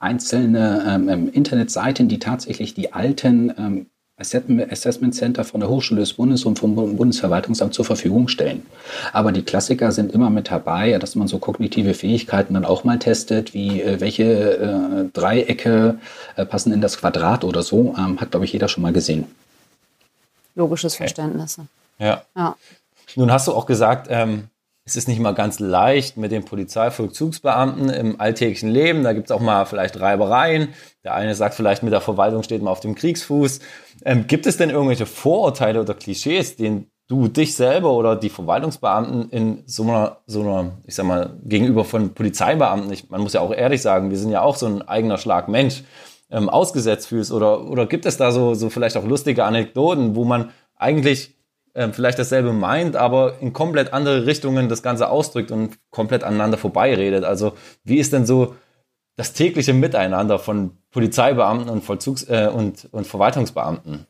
einzelne 0.00 0.84
ähm, 0.86 1.08
ähm, 1.08 1.30
Internetseiten, 1.32 2.08
die 2.08 2.18
tatsächlich 2.18 2.74
die 2.74 2.92
alten 2.92 3.52
ähm, 3.56 3.86
Assessment 4.20 5.14
Center 5.14 5.44
von 5.44 5.60
der 5.60 5.70
Hochschule 5.70 6.00
des 6.00 6.12
Bundes 6.12 6.44
und 6.44 6.58
vom 6.58 6.74
Bundesverwaltungsamt 6.74 7.72
zur 7.72 7.86
Verfügung 7.86 8.28
stellen. 8.28 8.66
Aber 9.14 9.32
die 9.32 9.42
Klassiker 9.42 9.92
sind 9.92 10.12
immer 10.12 10.28
mit 10.28 10.50
dabei, 10.50 10.98
dass 10.98 11.14
man 11.14 11.26
so 11.26 11.38
kognitive 11.38 11.94
Fähigkeiten 11.94 12.52
dann 12.52 12.66
auch 12.66 12.84
mal 12.84 12.98
testet, 12.98 13.54
wie 13.54 13.80
äh, 13.80 14.00
welche 14.00 14.24
äh, 14.24 15.04
Dreiecke 15.12 15.98
äh, 16.36 16.44
passen 16.44 16.72
in 16.72 16.82
das 16.82 16.98
Quadrat 16.98 17.44
oder 17.44 17.62
so, 17.62 17.94
ähm, 17.96 18.20
hat, 18.20 18.30
glaube 18.30 18.44
ich, 18.44 18.52
jeder 18.52 18.68
schon 18.68 18.82
mal 18.82 18.92
gesehen. 18.92 19.24
Logisches 20.54 20.94
okay. 20.94 21.04
Verständnis. 21.04 21.58
Ja. 21.98 22.22
ja. 22.36 22.56
Nun 23.16 23.32
hast 23.32 23.48
du 23.48 23.52
auch 23.52 23.64
gesagt, 23.64 24.08
ähm, 24.10 24.48
es 24.90 24.96
ist 24.96 25.08
nicht 25.08 25.20
mal 25.20 25.34
ganz 25.34 25.60
leicht 25.60 26.16
mit 26.16 26.32
den 26.32 26.44
Polizeivollzugsbeamten 26.44 27.88
im 27.90 28.20
alltäglichen 28.20 28.68
Leben. 28.68 29.04
Da 29.04 29.12
gibt 29.12 29.30
es 29.30 29.30
auch 29.30 29.40
mal 29.40 29.64
vielleicht 29.64 30.00
Reibereien. 30.00 30.70
Der 31.04 31.14
eine 31.14 31.34
sagt 31.34 31.54
vielleicht, 31.54 31.82
mit 31.82 31.92
der 31.92 32.00
Verwaltung 32.00 32.42
steht 32.42 32.60
man 32.60 32.72
auf 32.72 32.80
dem 32.80 32.96
Kriegsfuß. 32.96 33.60
Ähm, 34.04 34.26
gibt 34.26 34.46
es 34.46 34.56
denn 34.56 34.70
irgendwelche 34.70 35.06
Vorurteile 35.06 35.80
oder 35.80 35.94
Klischees, 35.94 36.56
denen 36.56 36.90
du 37.06 37.28
dich 37.28 37.54
selber 37.54 37.92
oder 37.92 38.16
die 38.16 38.30
Verwaltungsbeamten 38.30 39.30
in 39.30 39.62
so 39.66 39.84
einer, 39.84 40.18
so 40.26 40.40
einer 40.40 40.78
ich 40.84 40.96
sag 40.96 41.06
mal, 41.06 41.38
gegenüber 41.44 41.84
von 41.84 42.12
Polizeibeamten, 42.12 42.92
ich, 42.92 43.10
man 43.10 43.20
muss 43.20 43.32
ja 43.32 43.40
auch 43.40 43.52
ehrlich 43.52 43.82
sagen, 43.82 44.10
wir 44.10 44.18
sind 44.18 44.30
ja 44.30 44.42
auch 44.42 44.56
so 44.56 44.66
ein 44.66 44.82
eigener 44.82 45.18
Schlag 45.18 45.48
Mensch, 45.48 45.84
ähm, 46.30 46.48
ausgesetzt 46.48 47.06
fühlst? 47.06 47.32
Oder, 47.32 47.64
oder 47.64 47.86
gibt 47.86 48.06
es 48.06 48.16
da 48.16 48.32
so, 48.32 48.54
so 48.54 48.70
vielleicht 48.70 48.96
auch 48.96 49.04
lustige 49.04 49.44
Anekdoten, 49.44 50.16
wo 50.16 50.24
man 50.24 50.50
eigentlich 50.76 51.36
ähm, 51.74 51.92
vielleicht 51.92 52.18
dasselbe 52.18 52.52
meint, 52.52 52.96
aber 52.96 53.34
in 53.40 53.52
komplett 53.52 53.92
andere 53.92 54.26
Richtungen 54.26 54.68
das 54.68 54.82
Ganze 54.82 55.08
ausdrückt 55.08 55.50
und 55.50 55.78
komplett 55.90 56.24
aneinander 56.24 56.58
vorbeiredet. 56.58 57.24
Also 57.24 57.52
wie 57.84 57.98
ist 57.98 58.12
denn 58.12 58.26
so 58.26 58.54
das 59.16 59.32
tägliche 59.32 59.74
Miteinander 59.74 60.38
von 60.38 60.78
Polizeibeamten 60.90 61.68
und 61.68 61.84
Vollzugs- 61.84 62.28
äh, 62.28 62.48
und, 62.52 62.88
und 62.92 63.06
Verwaltungsbeamten? 63.06 64.06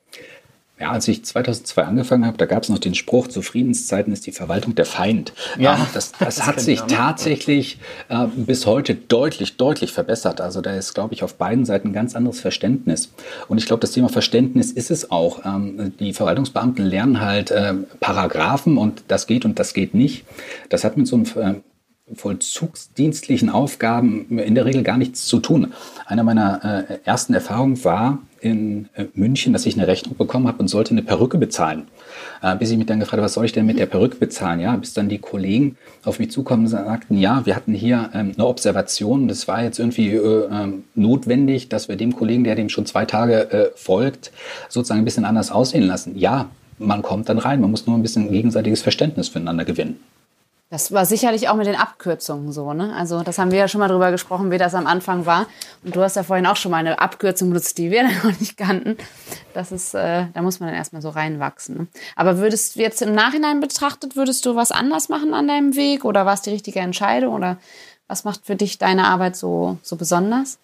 Ja, 0.81 0.93
als 0.93 1.07
ich 1.09 1.23
2002 1.23 1.83
angefangen 1.83 2.25
habe, 2.25 2.39
da 2.39 2.47
gab 2.47 2.63
es 2.63 2.71
noch 2.71 2.79
den 2.79 2.95
Spruch, 2.95 3.29
zu 3.29 3.43
Friedenszeiten 3.43 4.15
ist 4.15 4.27
die 4.27 4.33
Verwaltung 4.33 4.75
der 4.75 4.87
Feind. 4.87 5.35
Ja, 5.59 5.75
ähm, 5.75 5.87
das, 5.93 6.13
das, 6.13 6.37
das 6.37 6.47
hat 6.47 6.59
sich 6.59 6.81
tatsächlich 6.81 7.79
äh, 8.09 8.27
bis 8.35 8.65
heute 8.65 8.95
deutlich, 8.95 9.59
deutlich 9.59 9.93
verbessert. 9.93 10.41
Also 10.41 10.63
da 10.63 10.75
ist, 10.75 10.95
glaube 10.95 11.13
ich, 11.13 11.23
auf 11.23 11.35
beiden 11.35 11.67
Seiten 11.67 11.89
ein 11.89 11.93
ganz 11.93 12.17
anderes 12.17 12.41
Verständnis. 12.41 13.13
Und 13.49 13.59
ich 13.59 13.67
glaube, 13.67 13.81
das 13.81 13.93
Thema 13.93 14.09
Verständnis 14.09 14.73
ist 14.73 14.91
es 14.91 15.11
auch. 15.11 15.45
Ähm, 15.45 15.93
die 16.01 16.15
Verwaltungsbeamten 16.15 16.87
lernen 16.87 17.21
halt 17.21 17.51
äh, 17.51 17.75
Paragraphen 18.01 18.79
und 18.79 19.05
das 19.09 19.27
geht 19.27 19.45
und 19.45 19.59
das 19.59 19.75
geht 19.75 19.93
nicht. 19.93 20.25
Das 20.71 20.83
hat 20.83 20.97
mit 20.97 21.07
so 21.07 21.17
einem 21.17 21.57
äh, 21.57 21.61
vollzugsdienstlichen 22.15 23.51
Aufgaben 23.51 24.39
in 24.39 24.55
der 24.55 24.65
Regel 24.65 24.83
gar 24.83 24.99
nichts 24.99 25.27
zu 25.27 25.41
tun. 25.41 25.73
Eine 26.07 26.25
meiner 26.25 26.89
äh, 26.89 26.99
ersten 27.05 27.35
Erfahrungen 27.35 27.83
war 27.85 28.19
in 28.41 28.89
äh, 28.95 29.05
München, 29.15 29.53
dass 29.53 29.67
ich 29.67 29.75
eine 29.75 29.87
Rechnung 29.87 30.17
bekommen 30.17 30.49
habe 30.49 30.59
und 30.59 30.69
sollte 30.69 30.93
eine 30.93 31.03
Perücke 31.03 31.39
bezahlen. 31.39 31.87
Äh, 32.43 32.57
bis 32.57 32.71
ich 32.71 32.79
mich 32.79 32.87
dann 32.87 33.01
gefragt 33.01 33.19
habe, 33.19 33.25
was 33.25 33.35
soll 33.35 33.45
ich 33.45 33.53
denn 33.53 33.67
mit 33.67 33.79
der 33.79 33.87
Perücke 33.87 34.17
bezahlen? 34.17 34.61
Ja, 34.61 34.75
bis 34.77 34.95
dann 34.95 35.09
die 35.09 35.19
Kollegen 35.19 35.77
auf 36.05 36.19
mich 36.19 36.31
zukommen 36.31 36.65
und 36.65 36.69
sagten, 36.69 37.19
ja, 37.19 37.45
wir 37.45 37.55
hatten 37.55 37.75
hier 37.75 38.11
ähm, 38.15 38.33
eine 38.35 38.47
Observation. 38.47 39.29
Das 39.29 39.47
war 39.47 39.63
jetzt 39.63 39.79
irgendwie 39.79 40.15
äh, 40.15 40.49
ähm, 40.51 40.85
notwendig, 40.95 41.69
dass 41.69 41.89
wir 41.89 41.97
dem 41.97 42.17
Kollegen, 42.17 42.45
der 42.45 42.55
dem 42.55 42.69
schon 42.69 42.87
zwei 42.87 43.05
Tage 43.05 43.51
äh, 43.53 43.71
folgt, 43.77 44.33
sozusagen 44.69 45.03
ein 45.03 45.05
bisschen 45.05 45.25
anders 45.25 45.51
aussehen 45.51 45.85
lassen. 45.85 46.19
Ja, 46.19 46.51
man 46.79 47.03
kommt 47.03 47.29
dann 47.29 47.39
rein. 47.39 47.61
Man 47.61 47.71
muss 47.71 47.87
nur 47.87 47.97
ein 47.97 48.03
bisschen 48.03 48.31
gegenseitiges 48.31 48.81
Verständnis 48.81 49.29
füreinander 49.29 49.65
gewinnen. 49.65 50.01
Das 50.71 50.93
war 50.93 51.05
sicherlich 51.05 51.49
auch 51.49 51.57
mit 51.57 51.67
den 51.67 51.75
Abkürzungen 51.75 52.53
so, 52.53 52.73
ne? 52.73 52.95
Also 52.95 53.25
das 53.25 53.39
haben 53.39 53.51
wir 53.51 53.59
ja 53.59 53.67
schon 53.67 53.81
mal 53.81 53.89
drüber 53.89 54.13
gesprochen, 54.13 54.53
wie 54.53 54.59
das 54.59 54.77
am 54.77 54.87
Anfang 54.87 55.27
war. 55.27 55.47
Und 55.83 55.97
du 55.97 56.01
hast 56.01 56.15
ja 56.15 56.23
vorhin 56.23 56.47
auch 56.47 56.55
schon 56.55 56.71
mal 56.71 56.77
eine 56.77 57.01
Abkürzung 57.01 57.49
benutzt, 57.49 57.77
die 57.77 57.91
wir 57.91 58.05
noch 58.25 58.39
nicht 58.39 58.57
kannten. 58.57 58.97
Das 59.53 59.73
ist, 59.73 59.95
äh, 59.95 60.27
da 60.33 60.43
muss 60.43 60.61
man 60.61 60.69
dann 60.69 60.79
erstmal 60.79 61.03
so 61.03 61.09
reinwachsen. 61.09 61.77
Ne? 61.77 61.87
Aber 62.15 62.39
würdest 62.39 62.77
du 62.77 62.81
jetzt 62.81 63.03
im 63.03 63.13
Nachhinein 63.13 63.59
betrachtet, 63.59 64.15
würdest 64.15 64.47
du 64.47 64.55
was 64.55 64.71
anders 64.71 65.09
machen 65.09 65.35
an 65.35 65.49
deinem 65.49 65.75
Weg? 65.75 66.05
Oder 66.05 66.25
war 66.25 66.35
es 66.35 66.43
die 66.43 66.51
richtige 66.51 66.79
Entscheidung? 66.79 67.35
Oder 67.35 67.59
was 68.07 68.23
macht 68.23 68.47
für 68.47 68.55
dich 68.55 68.79
deine 68.79 69.09
Arbeit 69.09 69.35
so, 69.35 69.77
so 69.83 69.97
besonders? 69.97 70.59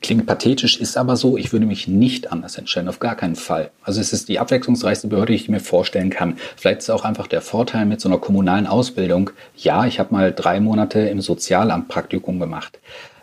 Klingt 0.00 0.26
pathetisch, 0.26 0.80
ist 0.80 0.96
aber 0.96 1.16
so, 1.16 1.36
ich 1.36 1.52
würde 1.52 1.66
mich 1.66 1.88
nicht 1.88 2.30
anders 2.30 2.56
entscheiden, 2.56 2.88
auf 2.88 3.00
gar 3.00 3.16
keinen 3.16 3.34
Fall. 3.34 3.70
Also 3.82 4.00
es 4.00 4.12
ist 4.12 4.28
die 4.28 4.38
abwechslungsreichste 4.38 5.08
Behörde, 5.08 5.32
die 5.32 5.36
ich 5.36 5.48
mir 5.48 5.58
vorstellen 5.58 6.10
kann. 6.10 6.36
Vielleicht 6.56 6.80
ist 6.80 6.90
auch 6.90 7.04
einfach 7.04 7.26
der 7.26 7.40
Vorteil 7.40 7.84
mit 7.84 8.00
so 8.00 8.08
einer 8.08 8.18
kommunalen 8.18 8.68
Ausbildung. 8.68 9.30
Ja, 9.56 9.86
ich 9.86 9.98
habe 9.98 10.14
mal 10.14 10.32
drei 10.32 10.60
Monate 10.60 11.00
im 11.00 11.20
Sozialamt 11.20 11.88
Praktikum 11.88 12.38
gemacht. 12.38 12.78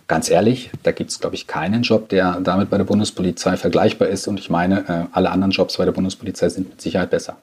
Ganz 0.07 0.29
ehrlich, 0.29 0.69
da 0.83 0.91
gibt 0.91 1.11
es, 1.11 1.19
glaube 1.19 1.35
ich, 1.35 1.47
keinen 1.47 1.81
Job, 1.81 2.09
der 2.09 2.39
damit 2.41 2.69
bei 2.69 2.77
der 2.77 2.83
Bundespolizei 2.83 3.55
vergleichbar 3.55 4.09
ist. 4.09 4.27
Und 4.27 4.39
ich 4.39 4.49
meine, 4.49 4.87
äh, 4.87 5.05
alle 5.13 5.31
anderen 5.31 5.51
Jobs 5.51 5.77
bei 5.77 5.85
der 5.85 5.93
Bundespolizei 5.93 6.49
sind 6.49 6.69
mit 6.69 6.81
Sicherheit 6.81 7.09
besser 7.09 7.37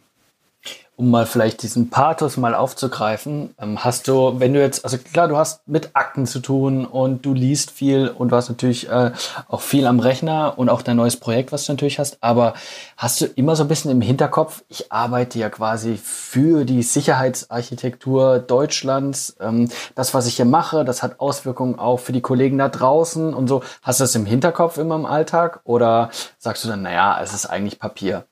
um 1.02 1.10
mal 1.10 1.26
vielleicht 1.26 1.64
diesen 1.64 1.90
Pathos 1.90 2.36
mal 2.36 2.54
aufzugreifen, 2.54 3.56
ähm, 3.60 3.84
hast 3.84 4.06
du, 4.06 4.38
wenn 4.38 4.54
du 4.54 4.60
jetzt, 4.60 4.84
also 4.84 4.98
klar, 4.98 5.26
du 5.26 5.36
hast 5.36 5.66
mit 5.66 5.90
Akten 5.94 6.26
zu 6.26 6.38
tun 6.38 6.86
und 6.86 7.26
du 7.26 7.34
liest 7.34 7.72
viel 7.72 8.06
und 8.06 8.28
du 8.28 8.36
hast 8.36 8.48
natürlich 8.48 8.88
äh, 8.88 9.10
auch 9.48 9.62
viel 9.62 9.88
am 9.88 9.98
Rechner 9.98 10.54
und 10.56 10.68
auch 10.68 10.80
dein 10.80 10.96
neues 10.96 11.16
Projekt, 11.16 11.50
was 11.50 11.66
du 11.66 11.72
natürlich 11.72 11.98
hast, 11.98 12.18
aber 12.20 12.54
hast 12.96 13.20
du 13.20 13.26
immer 13.26 13.56
so 13.56 13.64
ein 13.64 13.68
bisschen 13.68 13.90
im 13.90 14.00
Hinterkopf, 14.00 14.62
ich 14.68 14.92
arbeite 14.92 15.40
ja 15.40 15.50
quasi 15.50 15.96
für 15.96 16.64
die 16.64 16.84
Sicherheitsarchitektur 16.84 18.38
Deutschlands, 18.38 19.34
ähm, 19.40 19.68
das, 19.96 20.14
was 20.14 20.28
ich 20.28 20.36
hier 20.36 20.44
mache, 20.44 20.84
das 20.84 21.02
hat 21.02 21.18
Auswirkungen 21.18 21.80
auch 21.80 21.98
für 21.98 22.12
die 22.12 22.20
Kollegen 22.20 22.58
da 22.58 22.68
draußen 22.68 23.34
und 23.34 23.48
so. 23.48 23.64
Hast 23.82 23.98
du 23.98 24.04
das 24.04 24.14
im 24.14 24.24
Hinterkopf 24.24 24.78
immer 24.78 24.94
im 24.94 25.06
Alltag 25.06 25.62
oder 25.64 26.10
sagst 26.38 26.62
du 26.62 26.68
dann, 26.68 26.82
naja, 26.82 27.18
es 27.20 27.34
ist 27.34 27.46
eigentlich 27.46 27.80
Papier? 27.80 28.24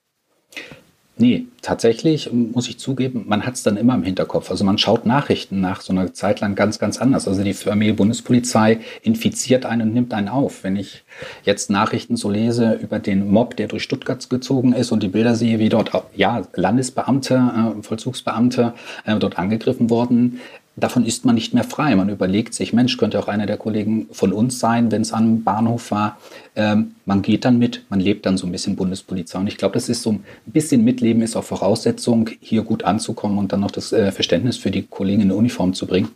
Nee, 1.20 1.48
tatsächlich 1.61 2.33
muss 2.33 2.66
ich 2.70 2.78
zugeben, 2.78 3.26
man 3.28 3.44
hat 3.44 3.52
es 3.52 3.62
dann 3.62 3.76
immer 3.76 3.94
im 3.94 4.02
Hinterkopf. 4.02 4.50
Also 4.50 4.64
man 4.64 4.78
schaut 4.78 5.04
Nachrichten 5.04 5.61
nach 5.61 5.83
so 5.83 5.92
einer 5.92 6.14
Zeit 6.14 6.40
lang 6.40 6.54
ganz, 6.54 6.78
ganz 6.78 6.96
anders. 6.96 7.28
Also 7.28 7.44
die 7.44 7.52
Familie 7.52 7.92
Bundespolizei 7.92 8.80
infiziert 9.02 9.66
einen 9.66 9.88
und 9.88 9.92
nimmt 9.92 10.14
einen 10.14 10.30
auf. 10.30 10.64
Wenn 10.64 10.76
ich 10.76 11.04
jetzt 11.44 11.68
Nachrichten 11.68 12.16
so 12.16 12.30
lese 12.30 12.72
über 12.72 13.00
den 13.00 13.30
Mob, 13.30 13.54
der 13.59 13.68
durch 13.68 13.83
Stuttgart 13.83 14.30
gezogen 14.30 14.72
ist 14.72 14.92
und 14.92 15.02
die 15.02 15.09
Bilder 15.09 15.35
sehe, 15.35 15.59
wie 15.59 15.68
dort 15.68 15.90
ja, 16.16 16.40
Landesbeamte, 16.54 17.35
äh, 17.78 17.83
Vollzugsbeamte 17.83 18.72
äh, 19.04 19.18
dort 19.18 19.38
angegriffen 19.38 19.90
wurden, 19.90 20.40
davon 20.76 21.04
ist 21.04 21.24
man 21.24 21.35
nicht 21.35 21.54
mehr 21.54 21.64
frei. 21.64 21.94
Man 21.94 22.09
überlegt 22.09 22.54
sich, 22.54 22.72
Mensch, 22.72 22.96
könnte 22.96 23.18
auch 23.18 23.28
einer 23.28 23.46
der 23.46 23.56
Kollegen 23.56 24.09
von 24.12 24.33
uns 24.33 24.59
sein, 24.59 24.90
wenn 24.90 25.02
es 25.02 25.12
am 25.12 25.42
Bahnhof 25.42 25.90
war. 25.90 26.18
Ähm, 26.56 26.94
man 27.04 27.22
geht 27.22 27.44
dann 27.44 27.59
mit, 27.59 27.85
man 27.90 28.00
lebt 28.00 28.26
dann 28.26 28.37
so 28.37 28.46
ein 28.46 28.52
bisschen 28.52 28.76
Bundespolizei. 28.76 29.38
Und 29.38 29.46
ich 29.46 29.56
glaube, 29.56 29.74
das 29.74 29.88
ist 29.88 30.02
so 30.02 30.12
ein 30.12 30.24
bisschen 30.46 30.85
Mitleben 30.85 31.22
ist 31.22 31.37
auch 31.37 31.44
Voraussetzung, 31.44 32.30
hier 32.40 32.62
gut 32.62 32.85
anzukommen 32.85 33.38
und 33.38 33.52
dann 33.52 33.61
noch 33.61 33.70
das 33.70 33.92
äh, 33.92 34.12
Verständnis 34.12 34.56
für 34.56 34.70
die 34.70 34.83
Kollegen 34.83 35.22
in 35.22 35.33
Uniform 35.33 35.74
zu 35.74 35.87
bringen. 35.87 36.09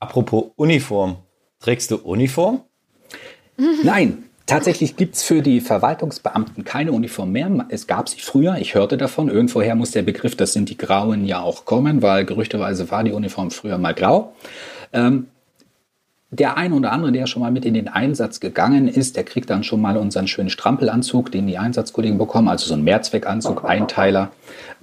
Apropos 0.00 0.46
Uniform, 0.56 1.16
trägst 1.60 1.90
du 1.90 1.96
Uniform? 1.96 2.62
Nein, 3.84 4.24
Tatsächlich 4.46 4.96
gibt 4.96 5.14
es 5.14 5.22
für 5.22 5.40
die 5.40 5.60
Verwaltungsbeamten 5.60 6.64
keine 6.64 6.92
Uniform 6.92 7.32
mehr. 7.32 7.66
Es 7.68 7.86
gab 7.86 8.08
sie 8.08 8.20
früher, 8.20 8.56
ich 8.58 8.74
hörte 8.74 8.96
davon. 8.96 9.28
Irgendwoher 9.28 9.74
muss 9.74 9.92
der 9.92 10.02
Begriff, 10.02 10.36
das 10.36 10.52
sind 10.52 10.68
die 10.68 10.76
Grauen, 10.76 11.24
ja 11.24 11.40
auch 11.40 11.64
kommen, 11.64 12.02
weil 12.02 12.24
gerüchteweise 12.24 12.90
war 12.90 13.04
die 13.04 13.12
Uniform 13.12 13.50
früher 13.50 13.78
mal 13.78 13.94
grau. 13.94 14.34
Ähm, 14.92 15.28
der 16.30 16.56
eine 16.56 16.74
oder 16.74 16.92
andere, 16.92 17.12
der 17.12 17.26
schon 17.26 17.42
mal 17.42 17.50
mit 17.50 17.66
in 17.66 17.74
den 17.74 17.88
Einsatz 17.88 18.40
gegangen 18.40 18.88
ist, 18.88 19.16
der 19.16 19.24
kriegt 19.24 19.50
dann 19.50 19.64
schon 19.64 19.82
mal 19.82 19.98
unseren 19.98 20.26
schönen 20.26 20.48
Strampelanzug, 20.48 21.30
den 21.30 21.46
die 21.46 21.58
Einsatzkollegen 21.58 22.16
bekommen, 22.16 22.48
also 22.48 22.66
so 22.66 22.72
einen 22.72 22.84
Mehrzweckanzug, 22.84 23.64
Einteiler 23.64 24.32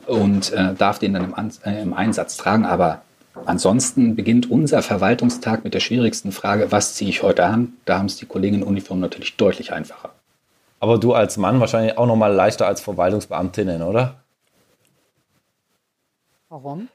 und 0.06 0.54
äh, 0.54 0.76
darf 0.76 1.00
den 1.00 1.14
dann 1.14 1.24
im, 1.26 1.52
äh, 1.66 1.82
im 1.82 1.94
Einsatz 1.94 2.38
tragen. 2.38 2.66
Aber 2.66 3.02
Ansonsten 3.46 4.16
beginnt 4.16 4.50
unser 4.50 4.82
Verwaltungstag 4.82 5.64
mit 5.64 5.74
der 5.74 5.80
schwierigsten 5.80 6.32
Frage, 6.32 6.72
was 6.72 6.96
ziehe 6.96 7.10
ich 7.10 7.24
heute 7.24 7.46
an? 7.46 7.74
Da 7.86 7.98
haben 7.98 8.06
es 8.06 8.18
die 8.18 8.26
Kollegen 8.26 8.58
in 8.58 8.64
Uniform 8.64 9.00
natürlich 9.00 9.38
deutlich 9.38 9.74
einfacher. 9.74 10.12
Aber 10.80 10.98
du 10.98 11.14
als 11.14 11.38
Mann 11.38 11.60
wahrscheinlich 11.60 11.98
auch 11.98 12.06
noch 12.06 12.16
mal 12.16 12.34
leichter 12.34 12.68
als 12.68 12.82
Verwaltungsbeamtinnen, 12.82 13.82
oder? 13.82 14.16
Warum? 16.50 16.88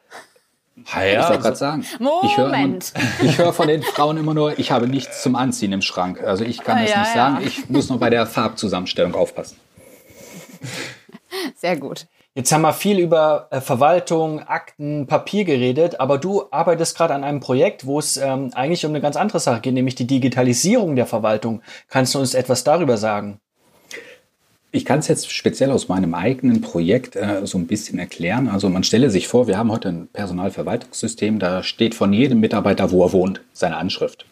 Ja, 0.92 1.04
ich 1.04 1.28
wollte 1.28 1.42
gerade 1.42 1.56
sagen. 1.56 1.86
Moment. 2.00 2.92
Ich 3.22 3.38
höre 3.38 3.46
hör 3.46 3.52
von 3.52 3.68
den 3.68 3.82
Frauen 3.82 4.16
immer 4.16 4.34
nur, 4.34 4.58
ich 4.58 4.72
habe 4.72 4.88
nichts 4.88 5.22
zum 5.22 5.36
Anziehen 5.36 5.72
im 5.72 5.82
Schrank. 5.82 6.22
Also 6.22 6.44
ich 6.44 6.58
kann 6.58 6.80
das 6.80 6.90
ja, 6.90 6.98
nicht 6.98 7.08
ja. 7.08 7.14
sagen. 7.14 7.46
Ich 7.46 7.68
muss 7.70 7.88
nur 7.88 8.00
bei 8.00 8.10
der 8.10 8.26
Farbzusammenstellung 8.26 9.14
aufpassen. 9.14 9.56
Sehr 11.56 11.76
gut. 11.76 12.06
Jetzt 12.36 12.50
haben 12.50 12.62
wir 12.62 12.72
viel 12.72 12.98
über 12.98 13.46
äh, 13.52 13.60
Verwaltung, 13.60 14.40
Akten, 14.40 15.06
Papier 15.06 15.44
geredet, 15.44 16.00
aber 16.00 16.18
du 16.18 16.42
arbeitest 16.50 16.96
gerade 16.96 17.14
an 17.14 17.22
einem 17.22 17.38
Projekt, 17.38 17.86
wo 17.86 18.00
es 18.00 18.16
ähm, 18.16 18.50
eigentlich 18.54 18.84
um 18.84 18.90
eine 18.90 19.00
ganz 19.00 19.14
andere 19.14 19.38
Sache 19.38 19.60
geht, 19.60 19.72
nämlich 19.72 19.94
die 19.94 20.08
Digitalisierung 20.08 20.96
der 20.96 21.06
Verwaltung. 21.06 21.62
Kannst 21.88 22.12
du 22.12 22.18
uns 22.18 22.34
etwas 22.34 22.64
darüber 22.64 22.96
sagen? 22.96 23.38
Ich 24.72 24.84
kann 24.84 24.98
es 24.98 25.06
jetzt 25.06 25.30
speziell 25.30 25.70
aus 25.70 25.86
meinem 25.86 26.12
eigenen 26.14 26.60
Projekt 26.60 27.14
äh, 27.14 27.42
so 27.46 27.56
ein 27.56 27.68
bisschen 27.68 28.00
erklären. 28.00 28.48
Also 28.48 28.68
man 28.68 28.82
stelle 28.82 29.10
sich 29.10 29.28
vor, 29.28 29.46
wir 29.46 29.56
haben 29.56 29.70
heute 29.70 29.90
ein 29.90 30.08
Personalverwaltungssystem, 30.08 31.38
da 31.38 31.62
steht 31.62 31.94
von 31.94 32.12
jedem 32.12 32.40
Mitarbeiter, 32.40 32.90
wo 32.90 33.04
er 33.04 33.12
wohnt, 33.12 33.42
seine 33.52 33.76
Anschrift. 33.76 34.26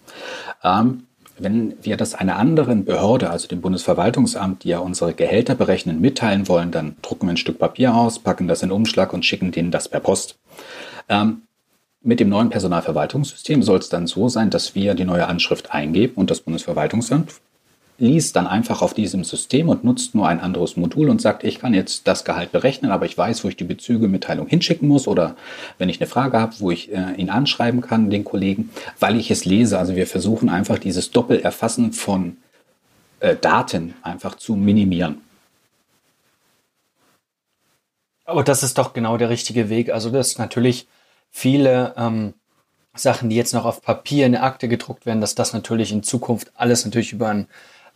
Ähm, 0.65 1.05
wenn 1.39 1.75
wir 1.83 1.97
das 1.97 2.15
einer 2.15 2.37
anderen 2.37 2.85
Behörde, 2.85 3.31
also 3.31 3.49
dem 3.49 3.61
Bundesverwaltungsamt, 3.61 4.65
die 4.65 4.69
ja 4.69 4.79
unsere 4.79 5.15
Gehälter 5.15 5.55
berechnen, 5.55 6.01
mitteilen 6.01 6.49
wollen, 6.49 6.71
dann 6.71 6.97
drucken 7.03 7.27
wir 7.27 7.33
ein 7.33 7.37
Stück 7.37 7.59
Papier 7.59 7.95
aus, 7.95 8.19
packen 8.19 8.49
das 8.49 8.63
in 8.63 8.71
Umschlag 8.71 9.13
und 9.13 9.25
schicken 9.25 9.53
denen 9.53 9.71
das 9.71 9.89
per 9.89 10.01
Post. 10.01 10.39
Ähm, 11.09 11.43
mit 12.03 12.21
dem 12.21 12.29
neuen 12.29 12.51
Personalverwaltungssystem 12.51 13.63
soll 13.63 13.79
es 13.79 13.89
dann 13.89 14.07
so 14.07 14.29
sein, 14.29 14.51
dass 14.51 14.75
wir 14.75 14.95
die 14.95 15.05
neue 15.05 15.29
Anschrift 15.29 15.73
eingeben 15.73 16.15
und 16.17 16.31
das 16.31 16.41
Bundesverwaltungsamt 16.41 17.33
liest 17.99 18.37
dann 18.37 18.47
einfach 18.47 18.83
auf 18.83 18.95
diesem 18.95 19.23
System 19.23 19.69
und 19.69 19.85
nutzt 19.85 20.15
nur 20.15 20.27
ein 20.27 20.41
anderes 20.41 20.77
Modul 20.77 21.09
und 21.09 21.21
sagt, 21.21 21.45
ich 21.45 21.61
kann 21.61 21.75
jetzt 21.75 22.09
das 22.09 22.25
Gehalt 22.25 22.51
berechnen, 22.51 22.91
aber 22.91 23.07
ich 23.07 23.17
weiß, 23.17 23.45
wo 23.45 23.49
ich 23.49 23.57
die 23.57 23.65
Bezüge-Mitteilung 23.65 24.47
hinschicken 24.47 24.89
muss 24.89 25.07
oder 25.07 25.37
wenn 25.79 25.89
ich 25.89 26.01
eine 26.01 26.09
Frage 26.09 26.41
habe, 26.41 26.55
wo 26.59 26.71
ich 26.71 26.93
äh, 26.93 27.15
ihn 27.17 27.31
anschreiben 27.31 27.81
kann, 27.81 28.11
den 28.11 28.25
Kollegen, 28.25 28.71
weil 28.99 29.17
ich 29.17 29.31
es 29.31 29.45
lese. 29.45 29.79
Also 29.79 29.95
wir 29.95 30.07
versuchen 30.07 30.49
einfach 30.49 30.79
dieses 30.79 31.11
Doppelerfassen 31.11 31.93
von 31.93 32.39
äh, 33.21 33.37
Daten 33.37 33.95
einfach 34.03 34.37
zu 34.37 34.57
minimieren. 34.57 35.21
Aber 38.25 38.43
das 38.43 38.63
ist 38.63 38.79
doch 38.79 38.95
genau 38.95 39.17
der 39.17 39.31
richtige 39.31 39.69
Weg. 39.69 39.91
Also 39.91 40.11
das 40.11 40.29
ist 40.29 40.39
natürlich 40.39 40.89
viele 41.31 41.95
ähm, 41.97 42.35
Sachen, 42.95 43.31
die 43.31 43.37
jetzt 43.37 43.55
noch 43.55 43.65
auf 43.65 43.83
Papier 43.83 44.27
in 44.27 44.35
eine 44.35 44.45
Akte 44.45 44.69
gedruckt 44.69 45.07
werden, 45.07 45.21
dass 45.21 45.35
das 45.35 45.53
natürlich 45.53 45.93
in 45.93 46.03
Zukunft 46.03 46.51
alles 46.55 46.85
natürlich 46.85 47.13
über 47.13 47.29
ein 47.29 47.47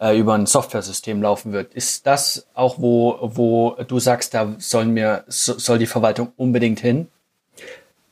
äh, 0.00 0.18
über 0.18 0.34
ein 0.34 0.46
Software-System 0.46 1.22
laufen 1.22 1.52
wird. 1.52 1.74
Ist 1.74 2.06
das 2.06 2.46
auch, 2.54 2.76
wo, 2.78 3.18
wo 3.20 3.76
du 3.86 3.98
sagst, 3.98 4.34
da 4.34 4.54
sollen 4.58 4.94
wir, 4.94 5.24
soll 5.28 5.78
die 5.78 5.86
Verwaltung 5.86 6.32
unbedingt 6.36 6.80
hin? 6.80 7.08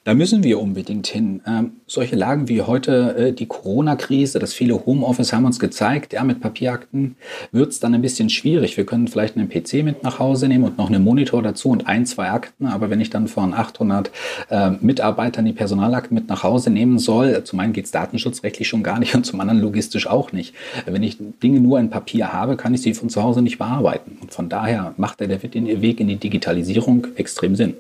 Da 0.05 0.13
müssen 0.13 0.45
wir 0.45 0.61
unbedingt 0.61 1.07
hin. 1.07 1.41
Ähm, 1.47 1.73
solche 1.87 2.15
Lagen 2.15 2.47
wie 2.47 2.61
heute 2.61 3.17
äh, 3.17 3.33
die 3.33 3.47
Corona-Krise, 3.47 4.39
das 4.39 4.53
viele 4.53 4.85
Homeoffice 4.85 5.33
haben 5.33 5.47
uns 5.47 5.59
gezeigt, 5.59 6.13
ja, 6.13 6.23
mit 6.25 6.43
Papierakten 6.43 7.17
wird 7.53 7.73
es 7.73 7.81
dann 7.81 7.95
ein 7.95 8.03
bisschen 8.03 8.29
schwierig. 8.29 8.77
Wir 8.77 8.85
können 8.85 9.09
vielleicht 9.09 9.39
einen 9.39 9.49
PC 9.49 9.83
mit 9.83 10.03
nach 10.03 10.19
Hause 10.19 10.47
nehmen 10.47 10.65
und 10.65 10.77
noch 10.77 10.91
einen 10.91 11.03
Monitor 11.03 11.43
dazu 11.43 11.71
und 11.71 11.87
ein, 11.87 12.05
zwei 12.05 12.29
Akten. 12.29 12.67
Aber 12.67 12.91
wenn 12.91 13.01
ich 13.01 13.09
dann 13.09 13.29
von 13.29 13.55
800 13.55 14.11
äh, 14.51 14.73
Mitarbeitern 14.73 15.47
die 15.47 15.55
Personalakten 15.55 16.15
mit 16.15 16.29
nach 16.29 16.43
Hause 16.43 16.69
nehmen 16.69 16.99
soll, 16.99 17.43
zum 17.45 17.61
einen 17.61 17.73
geht 17.73 17.87
es 17.87 17.91
datenschutzrechtlich 17.91 18.69
schon 18.69 18.83
gar 18.83 18.99
nicht 18.99 19.15
und 19.15 19.25
zum 19.25 19.41
anderen 19.41 19.61
logistisch 19.61 20.07
auch 20.07 20.33
nicht. 20.33 20.55
Wenn 20.85 21.03
ich 21.03 21.17
Dinge 21.43 21.61
nur 21.61 21.81
in 21.81 21.89
Papier 21.89 22.31
habe, 22.31 22.59
kann 22.59 22.75
ich 22.75 22.83
sie 22.83 22.93
von 22.93 23.09
zu 23.09 23.23
Hause 23.23 23.41
nicht 23.41 23.57
bearbeiten. 23.57 24.19
Und 24.21 24.35
von 24.35 24.51
daher 24.51 24.93
macht 24.99 25.21
der 25.21 25.31
Weg 25.31 26.01
in 26.01 26.09
die 26.09 26.17
Digitalisierung 26.17 27.07
extrem 27.17 27.57
Sinn. 27.57 27.73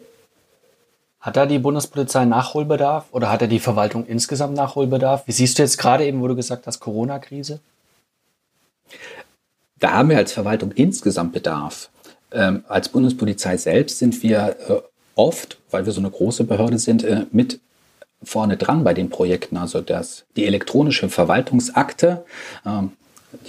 Hat 1.24 1.36
da 1.38 1.46
die 1.46 1.58
Bundespolizei 1.58 2.26
Nachholbedarf 2.26 3.06
oder 3.10 3.32
hat 3.32 3.40
da 3.40 3.46
die 3.46 3.58
Verwaltung 3.58 4.04
insgesamt 4.04 4.54
Nachholbedarf? 4.56 5.26
Wie 5.26 5.32
siehst 5.32 5.58
du 5.58 5.62
jetzt 5.62 5.78
gerade 5.78 6.04
eben, 6.04 6.20
wo 6.20 6.28
du 6.28 6.36
gesagt 6.36 6.66
hast, 6.66 6.80
Corona-Krise? 6.80 7.60
Da 9.78 9.92
haben 9.92 10.10
wir 10.10 10.18
als 10.18 10.34
Verwaltung 10.34 10.72
insgesamt 10.72 11.32
Bedarf. 11.32 11.88
Ähm, 12.30 12.62
als 12.68 12.90
Bundespolizei 12.90 13.56
selbst 13.56 14.00
sind 14.00 14.22
wir 14.22 14.56
äh, 14.68 14.80
oft, 15.14 15.56
weil 15.70 15.86
wir 15.86 15.94
so 15.94 16.00
eine 16.02 16.10
große 16.10 16.44
Behörde 16.44 16.78
sind, 16.78 17.04
äh, 17.04 17.24
mit 17.32 17.58
vorne 18.22 18.58
dran 18.58 18.84
bei 18.84 18.92
den 18.92 19.08
Projekten. 19.08 19.56
Also 19.56 19.80
das, 19.80 20.26
die 20.36 20.44
elektronische 20.44 21.08
Verwaltungsakte, 21.08 22.26
ähm, 22.66 22.92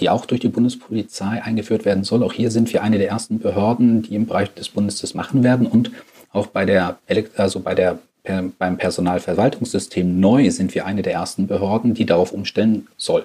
die 0.00 0.08
auch 0.08 0.24
durch 0.24 0.40
die 0.40 0.48
Bundespolizei 0.48 1.42
eingeführt 1.42 1.84
werden 1.84 2.04
soll. 2.04 2.22
Auch 2.22 2.32
hier 2.32 2.50
sind 2.50 2.72
wir 2.72 2.82
eine 2.82 2.96
der 2.96 3.10
ersten 3.10 3.38
Behörden, 3.38 4.00
die 4.00 4.14
im 4.14 4.24
Bereich 4.24 4.54
des 4.54 4.70
Bundes 4.70 4.98
das 4.98 5.12
machen 5.12 5.44
werden. 5.44 5.66
Und 5.66 5.90
auch 6.36 6.48
bei 6.48 6.64
der, 6.64 6.98
also 7.36 7.60
bei 7.60 7.74
der, 7.74 7.98
beim 8.58 8.76
Personalverwaltungssystem 8.76 10.18
neu 10.18 10.50
sind 10.50 10.74
wir 10.74 10.84
eine 10.84 11.02
der 11.02 11.12
ersten 11.12 11.46
Behörden, 11.46 11.94
die 11.94 12.06
darauf 12.06 12.32
umstellen 12.32 12.88
soll. 12.96 13.24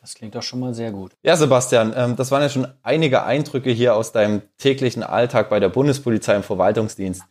Das 0.00 0.14
klingt 0.14 0.34
doch 0.34 0.42
schon 0.42 0.60
mal 0.60 0.74
sehr 0.74 0.90
gut. 0.90 1.12
Ja, 1.22 1.36
Sebastian, 1.36 1.92
ähm, 1.94 2.16
das 2.16 2.30
waren 2.30 2.42
ja 2.42 2.48
schon 2.48 2.66
einige 2.82 3.22
Eindrücke 3.22 3.70
hier 3.70 3.94
aus 3.94 4.12
deinem 4.12 4.42
täglichen 4.58 5.02
Alltag 5.02 5.50
bei 5.50 5.60
der 5.60 5.68
Bundespolizei 5.68 6.36
im 6.36 6.42
Verwaltungsdienst. 6.42 7.22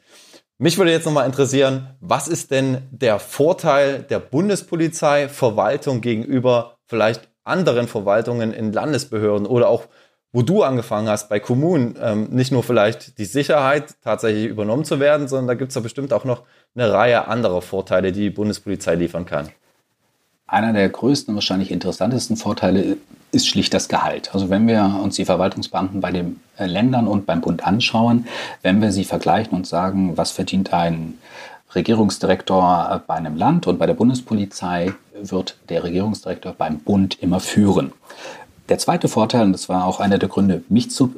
Mich 0.59 0.77
würde 0.77 0.91
jetzt 0.91 1.05
nochmal 1.05 1.25
interessieren, 1.25 1.87
was 1.99 2.27
ist 2.27 2.51
denn 2.51 2.79
der 2.91 3.19
Vorteil 3.19 4.03
der 4.03 4.19
Bundespolizei 4.19 5.29
Verwaltung 5.29 6.01
gegenüber 6.01 6.75
vielleicht 6.85 7.27
anderen 7.43 7.87
Verwaltungen 7.87 8.53
in 8.53 8.71
Landesbehörden 8.71 9.47
oder 9.47 9.69
auch 9.69 9.85
wo 10.31 10.41
du 10.41 10.63
angefangen 10.63 11.09
hast, 11.09 11.29
bei 11.29 11.39
Kommunen, 11.39 11.95
ähm, 12.01 12.27
nicht 12.31 12.51
nur 12.51 12.63
vielleicht 12.63 13.17
die 13.17 13.25
Sicherheit 13.25 13.95
tatsächlich 14.03 14.45
übernommen 14.45 14.85
zu 14.85 14.99
werden, 14.99 15.27
sondern 15.27 15.47
da 15.47 15.53
gibt 15.55 15.69
es 15.69 15.75
ja 15.75 15.81
bestimmt 15.81 16.13
auch 16.13 16.23
noch 16.23 16.43
eine 16.75 16.91
Reihe 16.91 17.27
anderer 17.27 17.61
Vorteile, 17.61 18.11
die 18.11 18.21
die 18.21 18.29
Bundespolizei 18.29 18.95
liefern 18.95 19.25
kann. 19.25 19.49
Einer 20.45 20.73
der 20.73 20.89
größten 20.89 21.31
und 21.31 21.35
wahrscheinlich 21.35 21.71
interessantesten 21.71 22.35
Vorteile 22.35 22.97
ist 23.31 23.47
schlicht 23.47 23.73
das 23.73 23.87
Gehalt. 23.87 24.33
Also 24.33 24.49
wenn 24.49 24.67
wir 24.67 24.99
uns 25.03 25.15
die 25.15 25.25
Verwaltungsbeamten 25.25 26.01
bei 26.01 26.11
den 26.11 26.39
äh, 26.57 26.65
Ländern 26.65 27.07
und 27.07 27.25
beim 27.25 27.41
Bund 27.41 27.65
anschauen, 27.65 28.27
wenn 28.61 28.81
wir 28.81 28.91
sie 28.91 29.05
vergleichen 29.05 29.55
und 29.55 29.67
sagen, 29.67 30.17
was 30.17 30.31
verdient 30.31 30.73
ein 30.73 31.19
Regierungsdirektor 31.75 32.89
äh, 32.91 32.99
bei 33.05 33.15
einem 33.15 33.35
Land 33.35 33.67
und 33.67 33.77
bei 33.77 33.85
der 33.85 33.93
Bundespolizei 33.93 34.93
wird 35.21 35.57
der 35.69 35.83
Regierungsdirektor 35.83 36.53
beim 36.53 36.79
Bund 36.79 37.21
immer 37.21 37.39
führen. 37.39 37.93
Der 38.69 38.77
zweite 38.77 39.07
Vorteil, 39.07 39.45
und 39.45 39.51
das 39.51 39.67
war 39.67 39.85
auch 39.85 39.99
einer 39.99 40.19
der 40.19 40.29
Gründe, 40.29 40.63
mich 40.69 40.91
zu, 40.91 41.15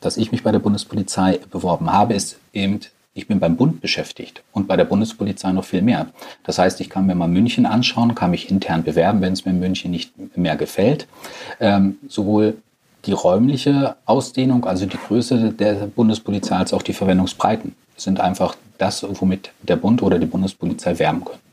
dass 0.00 0.16
ich 0.16 0.32
mich 0.32 0.42
bei 0.42 0.52
der 0.52 0.58
Bundespolizei 0.58 1.38
beworben 1.50 1.92
habe, 1.92 2.14
ist 2.14 2.38
eben, 2.54 2.80
ich 3.12 3.28
bin 3.28 3.40
beim 3.40 3.56
Bund 3.56 3.82
beschäftigt 3.82 4.42
und 4.52 4.66
bei 4.66 4.76
der 4.76 4.86
Bundespolizei 4.86 5.52
noch 5.52 5.64
viel 5.64 5.82
mehr. 5.82 6.06
Das 6.44 6.58
heißt, 6.58 6.80
ich 6.80 6.88
kann 6.88 7.06
mir 7.06 7.14
mal 7.14 7.28
München 7.28 7.66
anschauen, 7.66 8.14
kann 8.14 8.30
mich 8.30 8.50
intern 8.50 8.84
bewerben, 8.84 9.20
wenn 9.20 9.34
es 9.34 9.44
mir 9.44 9.50
in 9.52 9.60
München 9.60 9.90
nicht 9.90 10.12
mehr 10.36 10.56
gefällt. 10.56 11.06
Ähm, 11.60 11.98
sowohl 12.08 12.56
die 13.04 13.12
räumliche 13.12 13.96
Ausdehnung, 14.06 14.64
also 14.64 14.86
die 14.86 14.98
Größe 14.98 15.52
der 15.52 15.74
Bundespolizei, 15.88 16.56
als 16.56 16.72
auch 16.72 16.82
die 16.82 16.94
Verwendungsbreiten 16.94 17.74
sind 17.96 18.18
einfach 18.20 18.56
das, 18.78 19.04
womit 19.20 19.50
der 19.62 19.76
Bund 19.76 20.02
oder 20.02 20.18
die 20.18 20.26
Bundespolizei 20.26 20.98
werben 20.98 21.24
können. 21.24 21.47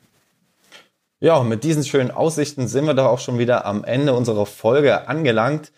Ja, 1.26 1.42
mit 1.42 1.64
diesen 1.64 1.84
schönen 1.84 2.12
Aussichten 2.12 2.68
sind 2.68 2.86
wir 2.86 2.94
doch 2.94 3.08
auch 3.08 3.18
schon 3.18 3.40
wieder 3.40 3.66
am 3.66 3.84
Ende 3.84 4.14
unserer 4.14 4.46
Folge 4.46 5.08
angelangt. 5.08 5.72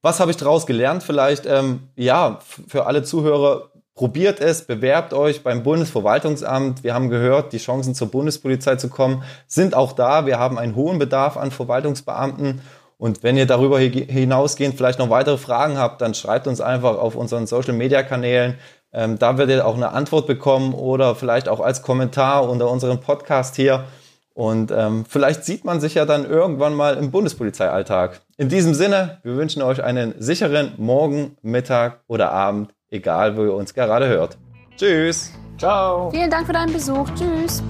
Was 0.00 0.20
habe 0.20 0.30
ich 0.30 0.36
daraus 0.36 0.64
gelernt? 0.64 1.02
Vielleicht, 1.02 1.44
ähm, 1.44 1.88
ja, 1.96 2.38
für 2.68 2.86
alle 2.86 3.02
Zuhörer, 3.02 3.72
probiert 3.96 4.38
es, 4.38 4.62
bewerbt 4.62 5.12
euch 5.12 5.42
beim 5.42 5.64
Bundesverwaltungsamt. 5.64 6.84
Wir 6.84 6.94
haben 6.94 7.10
gehört, 7.10 7.52
die 7.52 7.58
Chancen 7.58 7.96
zur 7.96 8.12
Bundespolizei 8.12 8.76
zu 8.76 8.88
kommen 8.88 9.24
sind 9.48 9.74
auch 9.74 9.90
da. 9.90 10.24
Wir 10.24 10.38
haben 10.38 10.56
einen 10.56 10.76
hohen 10.76 11.00
Bedarf 11.00 11.36
an 11.36 11.50
Verwaltungsbeamten. 11.50 12.60
Und 12.96 13.24
wenn 13.24 13.36
ihr 13.36 13.46
darüber 13.46 13.80
hinausgehend 13.80 14.76
vielleicht 14.76 15.00
noch 15.00 15.10
weitere 15.10 15.38
Fragen 15.38 15.78
habt, 15.78 16.00
dann 16.00 16.14
schreibt 16.14 16.46
uns 16.46 16.60
einfach 16.60 16.96
auf 16.96 17.16
unseren 17.16 17.48
Social-Media-Kanälen. 17.48 18.56
Ähm, 18.92 19.18
da 19.18 19.36
werdet 19.36 19.56
ihr 19.56 19.66
auch 19.66 19.74
eine 19.74 19.90
Antwort 19.90 20.28
bekommen 20.28 20.74
oder 20.74 21.16
vielleicht 21.16 21.48
auch 21.48 21.58
als 21.58 21.82
Kommentar 21.82 22.48
unter 22.48 22.70
unserem 22.70 23.00
Podcast 23.00 23.56
hier. 23.56 23.86
Und 24.34 24.70
ähm, 24.70 25.04
vielleicht 25.08 25.44
sieht 25.44 25.64
man 25.64 25.80
sich 25.80 25.94
ja 25.94 26.04
dann 26.04 26.24
irgendwann 26.24 26.74
mal 26.74 26.96
im 26.96 27.10
Bundespolizeialltag. 27.10 28.20
In 28.36 28.48
diesem 28.48 28.74
Sinne, 28.74 29.18
wir 29.22 29.36
wünschen 29.36 29.62
euch 29.62 29.82
einen 29.82 30.14
sicheren 30.18 30.72
Morgen, 30.78 31.36
Mittag 31.42 32.00
oder 32.06 32.32
Abend, 32.32 32.72
egal 32.90 33.36
wo 33.36 33.44
ihr 33.44 33.54
uns 33.54 33.74
gerade 33.74 34.08
hört. 34.08 34.38
Tschüss. 34.76 35.32
Ciao. 35.58 36.10
Vielen 36.10 36.30
Dank 36.30 36.46
für 36.46 36.54
deinen 36.54 36.72
Besuch. 36.72 37.08
Tschüss. 37.14 37.62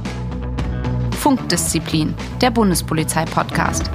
Funkdisziplin, 1.18 2.14
der 2.40 2.50
Bundespolizei-Podcast. 2.50 3.90